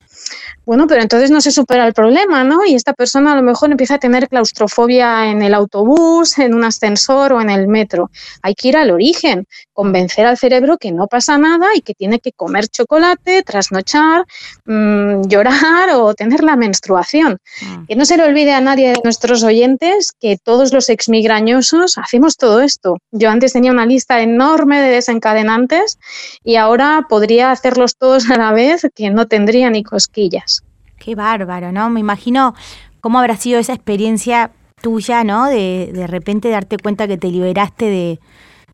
Bueno, 0.65 0.89
pero 0.89 1.01
entonces 1.01 1.31
no 1.31 1.41
se 1.41 1.53
supera 1.53 1.87
el 1.87 1.95
problema, 1.95 2.43
¿no? 2.43 2.65
Y 2.65 2.75
esta 2.75 2.93
persona 2.93 3.33
a 3.33 3.37
lo 3.37 3.43
mejor 3.43 3.71
empieza 3.71 3.95
a 3.95 3.99
tener 3.99 4.29
claustrofobia 4.29 5.31
en 5.31 5.43
el 5.43 5.55
autobús, 5.55 6.39
en 6.39 6.55
un 6.55 6.65
ascensor 6.65 7.33
o 7.35 7.41
en 7.41 7.51
el 7.51 7.69
metro. 7.69 8.11
Hay 8.43 8.55
que 8.55 8.69
ir 8.69 8.77
al 8.77 8.91
origen, 8.91 9.47
convencer 9.73 10.27
al 10.27 10.37
cerebro 10.37 10.77
que 10.77 10.91
no 10.91 11.07
pasa 11.07 11.39
nada 11.39 11.69
y 11.77 11.83
que 11.83 11.95
tiene 11.95 12.19
que 12.19 12.33
comer 12.33 12.67
chocolate, 12.67 13.45
trasnochar, 13.45 14.25
mmm, 14.65 15.23
llorar 15.29 15.91
o 15.95 16.15
tener 16.15 16.43
la 16.43 16.57
menstruación. 16.57 17.39
Mm. 17.63 17.87
Que 17.87 17.95
no 17.95 18.05
se 18.05 18.17
le 18.17 18.25
olvide 18.25 18.53
a 18.53 18.61
nadie 18.61 18.89
de 18.89 19.01
nuestros 19.05 19.45
oyentes 19.45 20.13
que 20.19 20.37
todos 20.37 20.73
los 20.73 20.89
exmigrañosos 20.89 21.97
hacemos 21.97 22.37
todo 22.37 22.61
esto. 22.61 22.97
Yo 23.13 23.31
antes 23.31 23.53
tenía 23.53 23.71
una 23.71 23.87
lista 23.87 24.21
enorme 24.21 24.81
de 24.81 24.89
desencadenantes 24.89 25.99
y 26.43 26.57
ahora 26.57 27.07
podría 27.09 27.53
hacerlos 27.53 27.97
todos 27.97 28.31
a 28.31 28.37
la 28.37 28.53
vez 28.53 28.87
que 28.95 29.11
no 29.11 29.29
tendría 29.29 29.71
ni 29.71 29.85
Qué 30.99 31.15
bárbaro, 31.15 31.73
¿no? 31.73 31.91
Me 31.91 32.01
imagino 32.01 32.55
cómo 33.01 33.19
habrá 33.19 33.37
sido 33.37 33.59
esa 33.59 33.75
experiencia 33.75 34.53
tuya, 34.81 35.25
¿no? 35.25 35.47
De 35.47 35.91
de 35.93 36.07
repente 36.07 36.49
darte 36.49 36.79
cuenta 36.79 37.07
que 37.07 37.19
te 37.19 37.31
liberaste 37.31 37.87
de, 37.87 38.21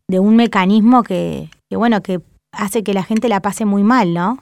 de 0.09 0.19
un 0.19 0.35
mecanismo 0.35 1.03
que, 1.03 1.49
que, 1.69 1.75
bueno, 1.75 2.01
que 2.01 2.21
hace 2.51 2.83
que 2.83 2.93
la 2.93 3.03
gente 3.03 3.29
la 3.29 3.41
pase 3.41 3.65
muy 3.65 3.83
mal, 3.83 4.13
¿no? 4.13 4.39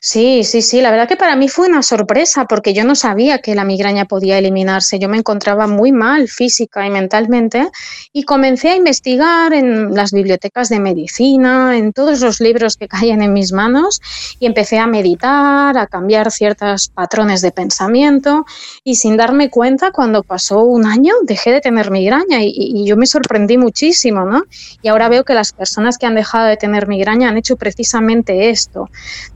Sí, 0.00 0.44
sí, 0.44 0.62
sí. 0.62 0.80
La 0.80 0.90
verdad 0.90 1.08
que 1.08 1.16
para 1.16 1.36
mí 1.36 1.48
fue 1.48 1.68
una 1.68 1.82
sorpresa 1.82 2.44
porque 2.46 2.74
yo 2.74 2.84
no 2.84 2.94
sabía 2.94 3.38
que 3.38 3.54
la 3.54 3.64
migraña 3.64 4.04
podía 4.04 4.38
eliminarse. 4.38 4.98
Yo 4.98 5.08
me 5.08 5.18
encontraba 5.18 5.66
muy 5.66 5.92
mal 5.92 6.28
física 6.28 6.86
y 6.86 6.90
mentalmente 6.90 7.70
y 8.12 8.24
comencé 8.24 8.70
a 8.70 8.76
investigar 8.76 9.52
en 9.52 9.94
las 9.94 10.12
bibliotecas 10.12 10.68
de 10.68 10.80
medicina, 10.80 11.76
en 11.76 11.92
todos 11.92 12.20
los 12.20 12.40
libros 12.40 12.76
que 12.76 12.88
caían 12.88 13.22
en 13.22 13.32
mis 13.32 13.52
manos 13.52 14.00
y 14.38 14.46
empecé 14.46 14.78
a 14.78 14.86
meditar, 14.86 15.76
a 15.76 15.86
cambiar 15.86 16.30
ciertos 16.30 16.88
patrones 16.88 17.40
de 17.40 17.52
pensamiento 17.52 18.44
y 18.84 18.96
sin 18.96 19.16
darme 19.16 19.50
cuenta 19.50 19.90
cuando 19.90 20.22
pasó 20.22 20.62
un 20.62 20.86
año 20.86 21.14
dejé 21.22 21.52
de 21.52 21.60
tener 21.60 21.90
migraña 21.90 22.42
y, 22.42 22.84
yo 22.86 22.96
me 22.96 23.06
sorprendí 23.06 23.58
muchísimo, 23.58 24.24
¿no? 24.24 24.44
Y 24.82 24.88
ahora 24.88 25.08
veo 25.08 25.24
que 25.24 25.34
las 25.34 25.52
personas 25.52 25.98
que 25.98 26.06
han 26.06 26.14
dejado 26.14 26.46
de 26.46 26.56
tener 26.56 26.86
migraña 26.86 27.28
han 27.28 27.36
hecho 27.36 27.56
precisamente 27.56 28.50
esto, 28.50 28.88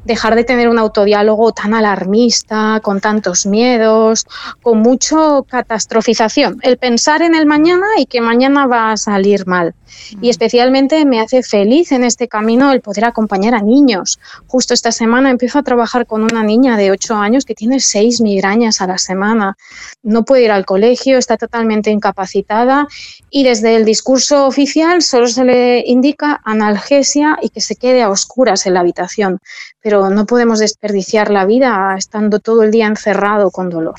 dejar 0.05 0.37
de 0.37 0.40
de 0.41 0.45
tener 0.45 0.69
un 0.71 0.79
autodiálogo 0.79 1.53
tan 1.53 1.75
alarmista, 1.75 2.81
con 2.83 3.01
tantos 3.01 3.45
miedos, 3.45 4.27
con 4.63 4.79
mucho 4.79 5.45
catastrofización. 5.49 6.59
El 6.63 6.79
pensar 6.79 7.21
en 7.21 7.35
el 7.35 7.45
mañana 7.45 7.87
y 7.99 8.07
que 8.07 8.23
mañana 8.23 8.67
va 8.67 8.93
a 8.93 8.97
salir 8.97 9.47
mal. 9.47 9.75
Y 10.23 10.29
mm. 10.29 10.31
especialmente 10.31 11.05
me 11.05 11.21
hace 11.21 11.43
feliz 11.43 11.93
en 11.93 12.05
este 12.05 12.27
camino 12.27 12.73
el 12.73 12.81
poder 12.81 13.05
acompañar 13.05 13.55
a 13.55 13.61
niños. 13.61 14.19
Justo 14.47 14.73
esta 14.73 14.93
semana 14.93 15.31
empiezo 15.31 15.59
a 15.59 15.63
trabajar 15.63 16.07
con 16.07 16.23
una 16.23 16.43
niña 16.43 16.79
de 16.79 16.91
8 16.91 17.17
años 17.17 17.45
que 17.45 17.55
tiene 17.55 17.81
6 17.81 18.23
migrañas 18.23 18.81
a 18.81 18.87
la 18.87 18.97
semana. 18.97 19.59
No 20.03 20.25
puede 20.25 20.45
ir 20.45 20.53
al 20.53 20.65
colegio, 20.65 21.19
está 21.19 21.37
totalmente 21.37 21.91
incapacitada 21.91 22.89
y 23.29 23.45
desde 23.45 23.77
el 23.77 23.85
discurso 23.85 24.47
oficial 24.47 25.03
solo 25.03 25.27
se 25.27 25.45
le 25.45 25.85
indica 25.87 26.41
analgesia 26.45 27.39
y 27.43 27.51
que 27.51 27.61
se 27.61 27.77
quede 27.77 28.03
a 28.03 28.09
oscuras 28.09 28.65
en 28.65 28.75
la 28.75 28.81
habitación. 28.81 29.41
Pero 29.83 30.11
no 30.11 30.27
podemos 30.27 30.59
desperdiciar 30.59 31.31
la 31.31 31.47
vida 31.47 31.95
estando 31.97 32.39
todo 32.39 32.63
el 32.63 32.71
día 32.71 32.87
encerrado 32.87 33.51
con 33.51 33.71
dolor. 33.71 33.97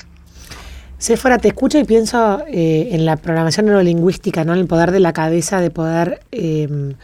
Sephora, 0.98 1.38
te 1.38 1.48
escucho 1.48 1.78
y 1.78 1.84
pienso 1.84 2.44
eh, 2.46 2.90
en 2.92 3.04
la 3.04 3.16
programación 3.16 3.66
neurolingüística, 3.66 4.44
¿no? 4.44 4.52
En 4.52 4.60
el 4.60 4.66
poder 4.68 4.92
de 4.92 5.00
la 5.00 5.12
cabeza 5.12 5.60
de 5.60 5.70
poder 5.70 6.20
em, 6.30 6.94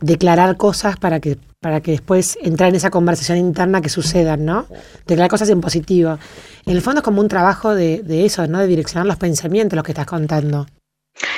declarar 0.00 0.58
cosas 0.58 0.98
para 0.98 1.20
que, 1.20 1.38
para 1.60 1.80
que 1.80 1.92
después 1.92 2.36
entrar 2.42 2.68
en 2.68 2.74
esa 2.74 2.90
conversación 2.90 3.38
interna 3.38 3.80
que 3.80 3.88
sucedan, 3.88 4.44
¿no? 4.44 4.66
Declarar 5.06 5.30
cosas 5.30 5.48
en 5.48 5.62
positivo. 5.62 6.18
En 6.66 6.76
el 6.76 6.82
fondo 6.82 7.00
es 7.00 7.04
como 7.04 7.22
un 7.22 7.28
trabajo 7.28 7.74
de, 7.74 8.02
de 8.02 8.26
eso, 8.26 8.46
¿no? 8.46 8.58
De 8.58 8.66
direccionar 8.66 9.06
los 9.06 9.16
pensamientos, 9.16 9.74
lo 9.74 9.82
que 9.82 9.92
estás 9.92 10.06
contando. 10.06 10.66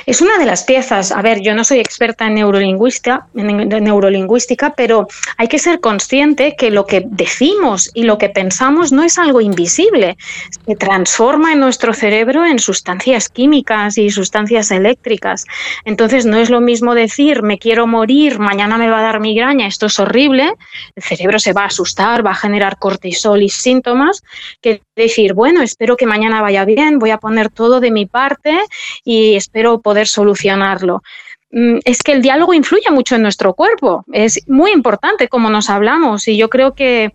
Es 0.08 0.22
una 0.22 0.38
de 0.38 0.46
las 0.46 0.64
piezas. 0.64 1.12
A 1.12 1.20
ver, 1.20 1.42
yo 1.42 1.54
no 1.54 1.64
soy 1.64 1.80
experta 1.80 2.26
en, 2.26 2.36
neurolingüística, 2.36 3.26
en 3.34 3.68
neurolingüística, 3.68 4.72
pero 4.74 5.06
hay 5.36 5.48
que 5.48 5.58
ser 5.58 5.80
consciente 5.80 6.56
que 6.56 6.70
lo 6.70 6.86
que 6.86 7.02
decimos 7.04 7.90
y 7.92 8.04
lo 8.04 8.16
que 8.16 8.30
pensamos 8.30 8.90
no 8.90 9.02
es 9.02 9.18
algo 9.18 9.42
invisible. 9.42 10.16
Se 10.64 10.76
transforma 10.76 11.52
en 11.52 11.60
nuestro 11.60 11.92
cerebro 11.92 12.46
en 12.46 12.58
sustancias 12.58 13.28
químicas 13.28 13.98
y 13.98 14.08
sustancias 14.08 14.70
eléctricas. 14.70 15.44
Entonces, 15.84 16.24
no 16.24 16.38
es 16.38 16.48
lo 16.48 16.62
mismo 16.62 16.94
decir 16.94 17.42
me 17.42 17.58
quiero 17.58 17.86
morir, 17.86 18.38
mañana 18.38 18.78
me 18.78 18.88
va 18.88 19.00
a 19.00 19.02
dar 19.02 19.20
migraña, 19.20 19.66
esto 19.66 19.84
es 19.84 20.00
horrible. 20.00 20.54
El 20.96 21.02
cerebro 21.02 21.38
se 21.38 21.52
va 21.52 21.64
a 21.64 21.66
asustar, 21.66 22.24
va 22.24 22.30
a 22.30 22.34
generar 22.34 22.78
cortisol 22.78 23.42
y 23.42 23.50
síntomas, 23.50 24.22
que 24.62 24.80
decir, 24.96 25.34
bueno, 25.34 25.60
espero 25.60 25.98
que 25.98 26.06
mañana 26.06 26.40
vaya 26.40 26.64
bien, 26.64 26.98
voy 26.98 27.10
a 27.10 27.18
poner 27.18 27.50
todo 27.50 27.80
de 27.80 27.90
mi 27.90 28.06
parte 28.06 28.58
y 29.04 29.34
espero 29.34 29.82
poder 29.82 29.97
solucionarlo. 30.06 31.02
Mm, 31.50 31.78
es 31.84 32.02
que 32.02 32.12
el 32.12 32.22
diálogo 32.22 32.52
influye 32.52 32.90
mucho 32.90 33.16
en 33.16 33.22
nuestro 33.22 33.54
cuerpo. 33.54 34.04
Es 34.12 34.40
muy 34.48 34.70
importante 34.72 35.28
cómo 35.28 35.50
nos 35.50 35.70
hablamos 35.70 36.28
y 36.28 36.36
yo 36.36 36.48
creo 36.48 36.74
que 36.74 37.12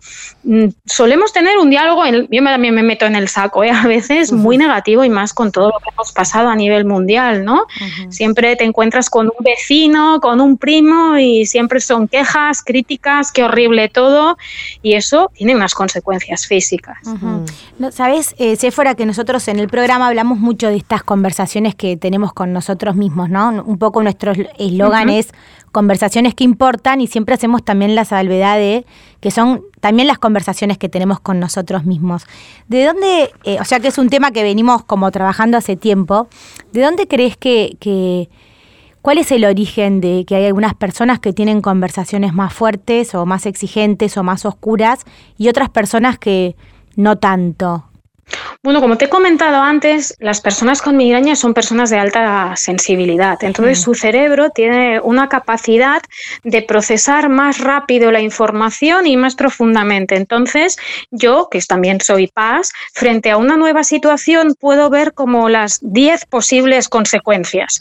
solemos 0.86 1.32
tener 1.32 1.58
un 1.58 1.70
diálogo, 1.70 2.02
yo 2.06 2.44
también 2.44 2.74
me 2.74 2.82
meto 2.82 3.06
en 3.06 3.14
el 3.14 3.28
saco, 3.28 3.62
¿eh? 3.62 3.70
a 3.74 3.86
veces 3.86 4.32
muy 4.32 4.56
negativo 4.56 5.04
y 5.04 5.10
más 5.10 5.32
con 5.32 5.52
todo 5.52 5.66
lo 5.66 5.78
que 5.78 5.90
hemos 5.92 6.12
pasado 6.12 6.48
a 6.48 6.56
nivel 6.56 6.84
mundial, 6.84 7.44
¿no? 7.44 7.66
Siempre 8.08 8.56
te 8.56 8.64
encuentras 8.64 9.10
con 9.10 9.26
un 9.26 9.44
vecino, 9.44 10.20
con 10.20 10.40
un 10.40 10.56
primo 10.56 11.18
y 11.18 11.46
siempre 11.46 11.80
son 11.80 12.08
quejas, 12.08 12.62
críticas, 12.62 13.30
qué 13.30 13.44
horrible 13.44 13.88
todo 13.88 14.36
y 14.82 14.94
eso 14.94 15.30
tiene 15.34 15.54
unas 15.54 15.74
consecuencias 15.74 16.46
físicas. 16.46 16.98
no, 17.78 17.92
Sabes, 17.92 18.34
eh, 18.38 18.56
Sephora, 18.56 18.94
que 18.94 19.06
nosotros 19.06 19.46
en 19.48 19.58
el 19.58 19.68
programa 19.68 20.08
hablamos 20.08 20.38
mucho 20.38 20.68
de 20.68 20.76
estas 20.76 21.02
conversaciones 21.02 21.74
que 21.74 21.96
tenemos 21.96 22.32
con 22.32 22.52
nosotros 22.52 22.96
mismos, 22.96 23.30
¿no? 23.30 23.62
Un 23.64 23.78
poco 23.78 24.02
nuestro 24.02 24.24
nuestro 24.24 24.32
eslogan 24.58 25.10
es 25.10 25.32
conversaciones 25.72 26.34
que 26.34 26.44
importan 26.44 27.00
y 27.00 27.06
siempre 27.08 27.34
hacemos 27.34 27.64
también 27.64 27.94
la 27.94 28.04
salvedad 28.04 28.56
de 28.56 28.86
que 29.24 29.30
son 29.30 29.62
también 29.80 30.06
las 30.06 30.18
conversaciones 30.18 30.76
que 30.76 30.90
tenemos 30.90 31.18
con 31.18 31.40
nosotros 31.40 31.86
mismos. 31.86 32.26
¿De 32.68 32.84
dónde, 32.84 33.32
eh, 33.44 33.56
o 33.58 33.64
sea 33.64 33.80
que 33.80 33.88
es 33.88 33.96
un 33.96 34.10
tema 34.10 34.32
que 34.32 34.42
venimos 34.42 34.84
como 34.84 35.10
trabajando 35.10 35.56
hace 35.56 35.76
tiempo, 35.76 36.28
¿de 36.74 36.82
dónde 36.82 37.08
crees 37.08 37.38
que, 37.38 37.78
que, 37.80 38.28
cuál 39.00 39.16
es 39.16 39.32
el 39.32 39.46
origen 39.46 40.02
de 40.02 40.26
que 40.26 40.36
hay 40.36 40.44
algunas 40.44 40.74
personas 40.74 41.20
que 41.20 41.32
tienen 41.32 41.62
conversaciones 41.62 42.34
más 42.34 42.52
fuertes 42.52 43.14
o 43.14 43.24
más 43.24 43.46
exigentes 43.46 44.18
o 44.18 44.22
más 44.22 44.44
oscuras 44.44 45.06
y 45.38 45.48
otras 45.48 45.70
personas 45.70 46.18
que 46.18 46.54
no 46.96 47.16
tanto? 47.16 47.84
Bueno, 48.62 48.80
como 48.80 48.96
te 48.96 49.06
he 49.06 49.08
comentado 49.08 49.62
antes, 49.62 50.14
las 50.20 50.40
personas 50.40 50.80
con 50.80 50.96
migraña 50.96 51.36
son 51.36 51.52
personas 51.52 51.90
de 51.90 51.98
alta 51.98 52.54
sensibilidad. 52.56 53.36
Entonces, 53.42 53.80
su 53.80 53.94
cerebro 53.94 54.50
tiene 54.50 55.00
una 55.00 55.28
capacidad 55.28 56.00
de 56.44 56.62
procesar 56.62 57.28
más 57.28 57.58
rápido 57.58 58.10
la 58.10 58.20
información 58.20 59.06
y 59.06 59.16
más 59.16 59.34
profundamente. 59.34 60.16
Entonces, 60.16 60.78
yo, 61.10 61.48
que 61.50 61.60
también 61.60 62.00
soy 62.00 62.26
paz, 62.28 62.72
frente 62.94 63.30
a 63.30 63.36
una 63.36 63.56
nueva 63.56 63.84
situación 63.84 64.54
puedo 64.58 64.88
ver 64.88 65.12
como 65.12 65.48
las 65.48 65.80
10 65.82 66.24
posibles 66.26 66.88
consecuencias. 66.88 67.80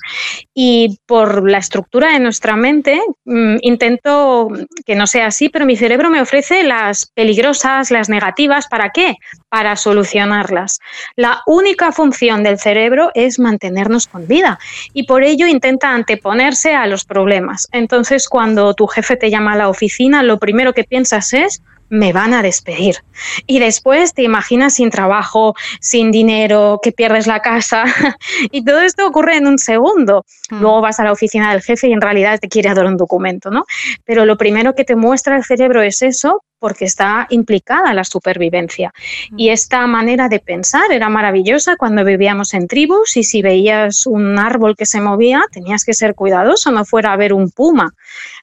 Y 0.53 0.99
por 1.05 1.49
la 1.49 1.59
estructura 1.59 2.09
de 2.09 2.19
nuestra 2.19 2.55
mente, 2.55 2.99
mm, 3.25 3.57
intento 3.61 4.49
que 4.85 4.95
no 4.95 5.07
sea 5.07 5.27
así, 5.27 5.49
pero 5.49 5.65
mi 5.65 5.77
cerebro 5.77 6.09
me 6.09 6.21
ofrece 6.21 6.63
las 6.63 7.11
peligrosas, 7.13 7.91
las 7.91 8.09
negativas. 8.09 8.67
¿Para 8.67 8.89
qué? 8.89 9.15
Para 9.53 9.75
solucionar 9.75 10.49
la 11.15 11.43
única 11.45 11.91
función 11.91 12.41
del 12.41 12.57
cerebro 12.57 13.11
es 13.13 13.37
mantenernos 13.37 14.07
con 14.07 14.27
vida 14.27 14.57
y 14.93 15.03
por 15.05 15.23
ello 15.23 15.45
intenta 15.45 15.91
anteponerse 15.91 16.73
a 16.73 16.87
los 16.87 17.05
problemas. 17.05 17.67
Entonces, 17.71 18.27
cuando 18.27 18.73
tu 18.73 18.87
jefe 18.87 19.15
te 19.15 19.29
llama 19.29 19.53
a 19.53 19.57
la 19.57 19.69
oficina, 19.69 20.23
lo 20.23 20.39
primero 20.39 20.73
que 20.73 20.83
piensas 20.83 21.33
es, 21.33 21.61
me 21.89 22.11
van 22.11 22.33
a 22.33 22.41
despedir. 22.41 22.95
Y 23.45 23.59
después 23.59 24.15
te 24.15 24.23
imaginas 24.23 24.73
sin 24.73 24.89
trabajo, 24.89 25.53
sin 25.79 26.09
dinero, 26.09 26.79
que 26.81 26.91
pierdes 26.91 27.27
la 27.27 27.39
casa. 27.39 27.83
y 28.51 28.65
todo 28.65 28.81
esto 28.81 29.05
ocurre 29.05 29.37
en 29.37 29.45
un 29.45 29.59
segundo. 29.59 30.25
Mm. 30.49 30.61
Luego 30.61 30.81
vas 30.81 30.99
a 30.99 31.03
la 31.03 31.11
oficina 31.11 31.51
del 31.51 31.61
jefe 31.61 31.89
y 31.89 31.93
en 31.93 32.01
realidad 32.01 32.39
te 32.39 32.49
quiere 32.49 32.73
dar 32.73 32.85
un 32.85 32.97
documento, 32.97 33.51
¿no? 33.51 33.65
Pero 34.03 34.25
lo 34.25 34.35
primero 34.35 34.73
que 34.73 34.83
te 34.83 34.95
muestra 34.95 35.37
el 35.37 35.43
cerebro 35.43 35.83
es 35.83 36.01
eso 36.01 36.41
porque 36.63 36.85
está 36.85 37.27
implicada 37.29 37.93
la 37.93 38.05
supervivencia. 38.05 38.93
Mm. 39.31 39.35
Y 39.37 39.49
esta 39.49 39.85
manera 39.85 40.29
de 40.29 40.39
pensar 40.39 40.93
era 40.93 41.09
maravillosa 41.09 41.75
cuando 41.75 42.05
vivíamos 42.05 42.53
en 42.53 42.69
tribus 42.69 43.17
y 43.17 43.23
si 43.25 43.41
veías 43.41 44.07
un 44.07 44.39
árbol 44.39 44.77
que 44.77 44.85
se 44.85 45.01
movía, 45.01 45.43
tenías 45.51 45.83
que 45.83 45.93
ser 45.93 46.15
cuidadoso, 46.15 46.71
no 46.71 46.85
fuera 46.85 47.11
a 47.11 47.17
ver 47.17 47.33
un 47.33 47.51
puma. 47.51 47.93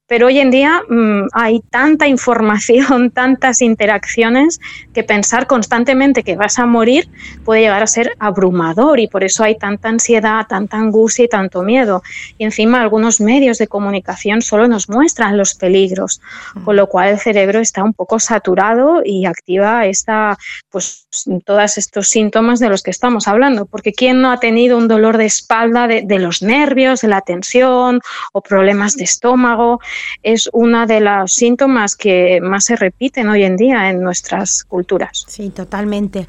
Pero 0.07 0.27
hoy 0.27 0.39
en 0.39 0.50
día 0.50 0.83
mm, 0.87 1.29
hay 1.33 1.61
tanta 1.71 2.09
información, 2.09 3.11
tantas 3.15 3.62
interacciones, 3.62 4.61
que 4.93 5.03
pensar 5.03 5.47
constantemente 5.47 6.23
que 6.23 6.37
vas 6.37 6.59
a 6.59 6.67
morir 6.67 7.09
puede 7.47 7.62
llegar 7.62 7.83
a 7.83 7.87
ser 7.87 8.17
abrumador 8.19 9.00
y 9.00 9.09
por 9.09 9.25
eso 9.25 9.45
hay 9.45 9.57
tanta 9.57 9.89
ansiedad, 9.89 10.47
tanta 10.47 10.77
angustia 10.77 11.25
y 11.25 11.29
tanto 11.29 11.62
miedo. 11.62 12.03
Y 12.37 12.45
encima 12.45 12.83
algunos 12.83 13.23
medios 13.23 13.57
de 13.57 13.67
comunicación 13.67 14.43
solo 14.43 14.69
nos 14.69 14.91
muestran 14.91 15.39
los 15.39 15.55
peligros, 15.55 16.21
mm. 16.55 16.65
con 16.65 16.77
lo 16.77 16.87
cual 16.87 17.09
el 17.09 17.19
cerebro 17.19 17.61
está 17.61 17.83
un 17.83 17.95
poco 17.95 18.10
saturado 18.19 19.02
y 19.05 19.26
activa 19.26 19.87
esta, 19.87 20.37
pues, 20.71 21.07
todos 21.45 21.79
estos 21.79 22.09
síntomas 22.09 22.59
de 22.59 22.69
los 22.69 22.83
que 22.83 22.90
estamos 22.90 23.29
hablando. 23.29 23.67
Porque 23.67 23.93
¿quién 23.93 24.21
no 24.21 24.33
ha 24.33 24.40
tenido 24.40 24.76
un 24.76 24.88
dolor 24.88 25.17
de 25.17 25.26
espalda 25.26 25.87
de, 25.87 26.19
los 26.19 26.43
nervios, 26.43 27.02
de 27.02 27.09
la 27.09 27.21
tensión 27.21 28.00
o 28.33 28.40
problemas 28.40 28.97
de 28.97 29.05
estómago? 29.05 29.81
Es 30.23 30.49
uno 30.52 30.87
de 30.87 31.00
los 31.00 31.33
síntomas 31.33 31.97
que 31.97 32.40
más 32.40 32.64
se 32.64 32.76
repiten 32.76 33.29
hoy 33.29 33.45
en 33.45 33.57
día 33.57 33.90
en 33.90 34.02
nuestras 34.02 34.64
culturas. 34.64 35.25
Sí, 35.29 35.50
totalmente. 35.50 36.26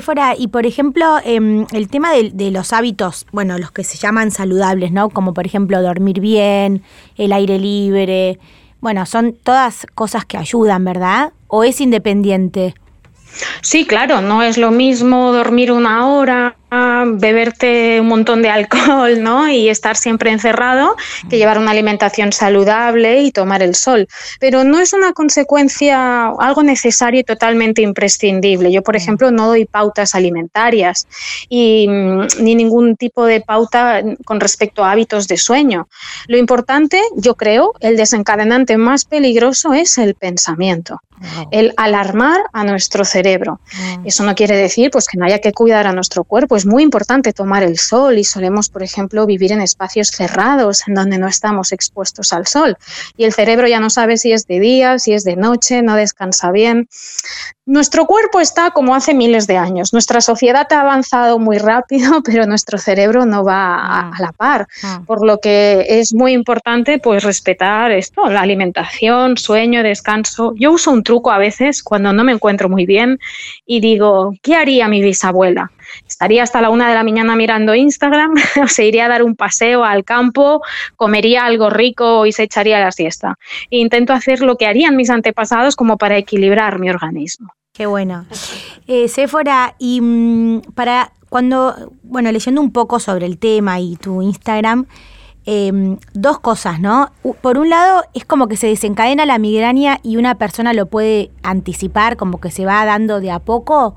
Fuera, 0.00 0.34
y 0.36 0.48
por 0.48 0.66
ejemplo, 0.66 1.18
em, 1.24 1.66
el 1.72 1.88
tema 1.88 2.12
de 2.12 2.50
los 2.50 2.72
hábitos, 2.72 3.26
bueno, 3.32 3.58
los 3.58 3.72
que 3.72 3.84
se 3.84 3.98
llaman 3.98 4.30
saludables, 4.30 4.90
¿no? 4.90 5.10
Como 5.10 5.34
por 5.34 5.46
ejemplo 5.46 5.82
dormir 5.82 6.20
bien, 6.20 6.82
el 7.16 7.32
aire 7.32 7.58
libre, 7.58 8.38
bueno, 8.82 9.06
son 9.06 9.32
todas 9.32 9.86
cosas 9.94 10.24
que 10.26 10.36
ayudan, 10.36 10.84
¿verdad? 10.84 11.32
¿O 11.46 11.62
es 11.62 11.80
independiente? 11.80 12.74
Sí, 13.62 13.86
claro, 13.86 14.20
no 14.20 14.42
es 14.42 14.58
lo 14.58 14.72
mismo 14.72 15.32
dormir 15.32 15.70
una 15.70 16.08
hora 16.08 16.56
beberte 17.06 18.00
un 18.00 18.08
montón 18.08 18.40
de 18.42 18.48
alcohol 18.48 19.22
¿no? 19.22 19.48
y 19.48 19.68
estar 19.68 19.96
siempre 19.96 20.30
encerrado 20.30 20.96
que 21.28 21.36
llevar 21.36 21.58
una 21.58 21.72
alimentación 21.72 22.32
saludable 22.32 23.22
y 23.22 23.32
tomar 23.32 23.62
el 23.62 23.74
sol. 23.74 24.08
Pero 24.40 24.64
no 24.64 24.80
es 24.80 24.92
una 24.92 25.12
consecuencia, 25.12 26.28
algo 26.28 26.62
necesario 26.62 27.20
y 27.20 27.24
totalmente 27.24 27.82
imprescindible. 27.82 28.72
Yo, 28.72 28.82
por 28.82 28.96
ejemplo, 28.96 29.30
no 29.30 29.48
doy 29.48 29.66
pautas 29.66 30.14
alimentarias 30.14 31.06
y, 31.48 31.86
mm, 31.88 32.26
ni 32.40 32.54
ningún 32.54 32.96
tipo 32.96 33.26
de 33.26 33.40
pauta 33.40 34.02
con 34.24 34.40
respecto 34.40 34.84
a 34.84 34.92
hábitos 34.92 35.28
de 35.28 35.36
sueño. 35.36 35.88
Lo 36.26 36.38
importante, 36.38 37.00
yo 37.16 37.34
creo, 37.34 37.72
el 37.80 37.96
desencadenante 37.96 38.78
más 38.78 39.04
peligroso 39.04 39.74
es 39.74 39.98
el 39.98 40.14
pensamiento. 40.14 41.00
el 41.52 41.72
alarmar 41.76 42.40
a 42.52 42.64
nuestro 42.64 43.04
cerebro. 43.04 43.60
Eso 44.04 44.24
no 44.24 44.34
quiere 44.34 44.56
decir 44.56 44.90
pues, 44.90 45.06
que 45.06 45.16
no 45.16 45.24
haya 45.24 45.38
que 45.38 45.52
cuidar 45.52 45.86
a 45.86 45.92
nuestro 45.92 46.24
cuerpo, 46.24 46.56
es 46.62 46.66
muy 46.66 46.84
importante 46.84 47.32
tomar 47.32 47.64
el 47.64 47.76
sol 47.76 48.18
y 48.18 48.24
solemos, 48.24 48.68
por 48.68 48.84
ejemplo, 48.84 49.26
vivir 49.26 49.50
en 49.50 49.60
espacios 49.60 50.10
cerrados 50.10 50.86
en 50.86 50.94
donde 50.94 51.18
no 51.18 51.26
estamos 51.26 51.72
expuestos 51.72 52.32
al 52.32 52.46
sol. 52.46 52.76
Y 53.16 53.24
el 53.24 53.32
cerebro 53.32 53.66
ya 53.66 53.80
no 53.80 53.90
sabe 53.90 54.16
si 54.16 54.30
es 54.30 54.46
de 54.46 54.60
día, 54.60 55.00
si 55.00 55.12
es 55.12 55.24
de 55.24 55.34
noche, 55.34 55.82
no 55.82 55.96
descansa 55.96 56.52
bien. 56.52 56.88
Nuestro 57.66 58.06
cuerpo 58.06 58.40
está 58.40 58.70
como 58.70 58.94
hace 58.94 59.12
miles 59.12 59.48
de 59.48 59.56
años. 59.56 59.92
Nuestra 59.92 60.20
sociedad 60.20 60.66
ha 60.72 60.80
avanzado 60.80 61.40
muy 61.40 61.58
rápido, 61.58 62.22
pero 62.24 62.46
nuestro 62.46 62.78
cerebro 62.78 63.24
no 63.26 63.42
va 63.42 63.74
a, 63.74 64.04
mm. 64.04 64.12
la 64.20 64.32
par. 64.32 64.68
Mm. 64.82 65.04
Por 65.04 65.26
lo 65.26 65.38
que 65.38 65.84
es 65.88 66.14
muy 66.14 66.32
importante 66.32 66.98
pues 66.98 67.24
respetar 67.24 67.90
esto, 67.90 68.28
la 68.28 68.42
alimentación, 68.42 69.36
sueño, 69.36 69.82
descanso. 69.82 70.54
Yo 70.56 70.70
uso 70.70 70.92
un 70.92 71.02
truco 71.02 71.32
a 71.32 71.38
veces 71.38 71.82
cuando 71.82 72.12
no 72.12 72.22
me 72.22 72.32
encuentro 72.32 72.68
muy 72.68 72.86
bien 72.86 73.18
y 73.66 73.80
digo, 73.80 74.32
¿qué 74.42 74.54
haría 74.54 74.86
mi 74.86 75.02
bisabuela? 75.02 75.72
Estaría 76.22 76.44
hasta 76.44 76.60
la 76.60 76.70
una 76.70 76.88
de 76.88 76.94
la 76.94 77.02
mañana 77.02 77.34
mirando 77.34 77.74
Instagram, 77.74 78.34
o 78.62 78.68
se 78.68 78.86
iría 78.86 79.06
a 79.06 79.08
dar 79.08 79.24
un 79.24 79.34
paseo 79.34 79.82
al 79.82 80.04
campo, 80.04 80.62
comería 80.94 81.44
algo 81.44 81.68
rico 81.68 82.26
y 82.26 82.30
se 82.30 82.44
echaría 82.44 82.78
la 82.78 82.92
siesta. 82.92 83.34
Intento 83.70 84.12
hacer 84.12 84.40
lo 84.40 84.56
que 84.56 84.68
harían 84.68 84.94
mis 84.94 85.10
antepasados 85.10 85.74
como 85.74 85.98
para 85.98 86.16
equilibrar 86.16 86.78
mi 86.78 86.90
organismo. 86.90 87.52
Qué 87.72 87.86
bueno. 87.86 88.24
Eh, 88.86 89.08
Sephora, 89.08 89.74
y 89.80 90.00
mm, 90.00 90.60
para 90.76 91.10
cuando, 91.28 91.92
bueno, 92.04 92.30
leyendo 92.30 92.60
un 92.60 92.70
poco 92.70 93.00
sobre 93.00 93.26
el 93.26 93.38
tema 93.38 93.80
y 93.80 93.96
tu 93.96 94.22
Instagram, 94.22 94.86
em, 95.44 95.98
dos 96.14 96.38
cosas, 96.38 96.78
¿no? 96.78 97.10
Por 97.40 97.58
un 97.58 97.68
lado, 97.68 98.04
es 98.14 98.24
como 98.24 98.46
que 98.46 98.56
se 98.56 98.68
desencadena 98.68 99.26
la 99.26 99.38
migraña 99.38 99.98
y 100.04 100.18
una 100.18 100.36
persona 100.36 100.72
lo 100.72 100.86
puede 100.86 101.32
anticipar, 101.42 102.16
como 102.16 102.40
que 102.40 102.52
se 102.52 102.64
va 102.64 102.84
dando 102.84 103.18
de 103.18 103.32
a 103.32 103.40
poco. 103.40 103.96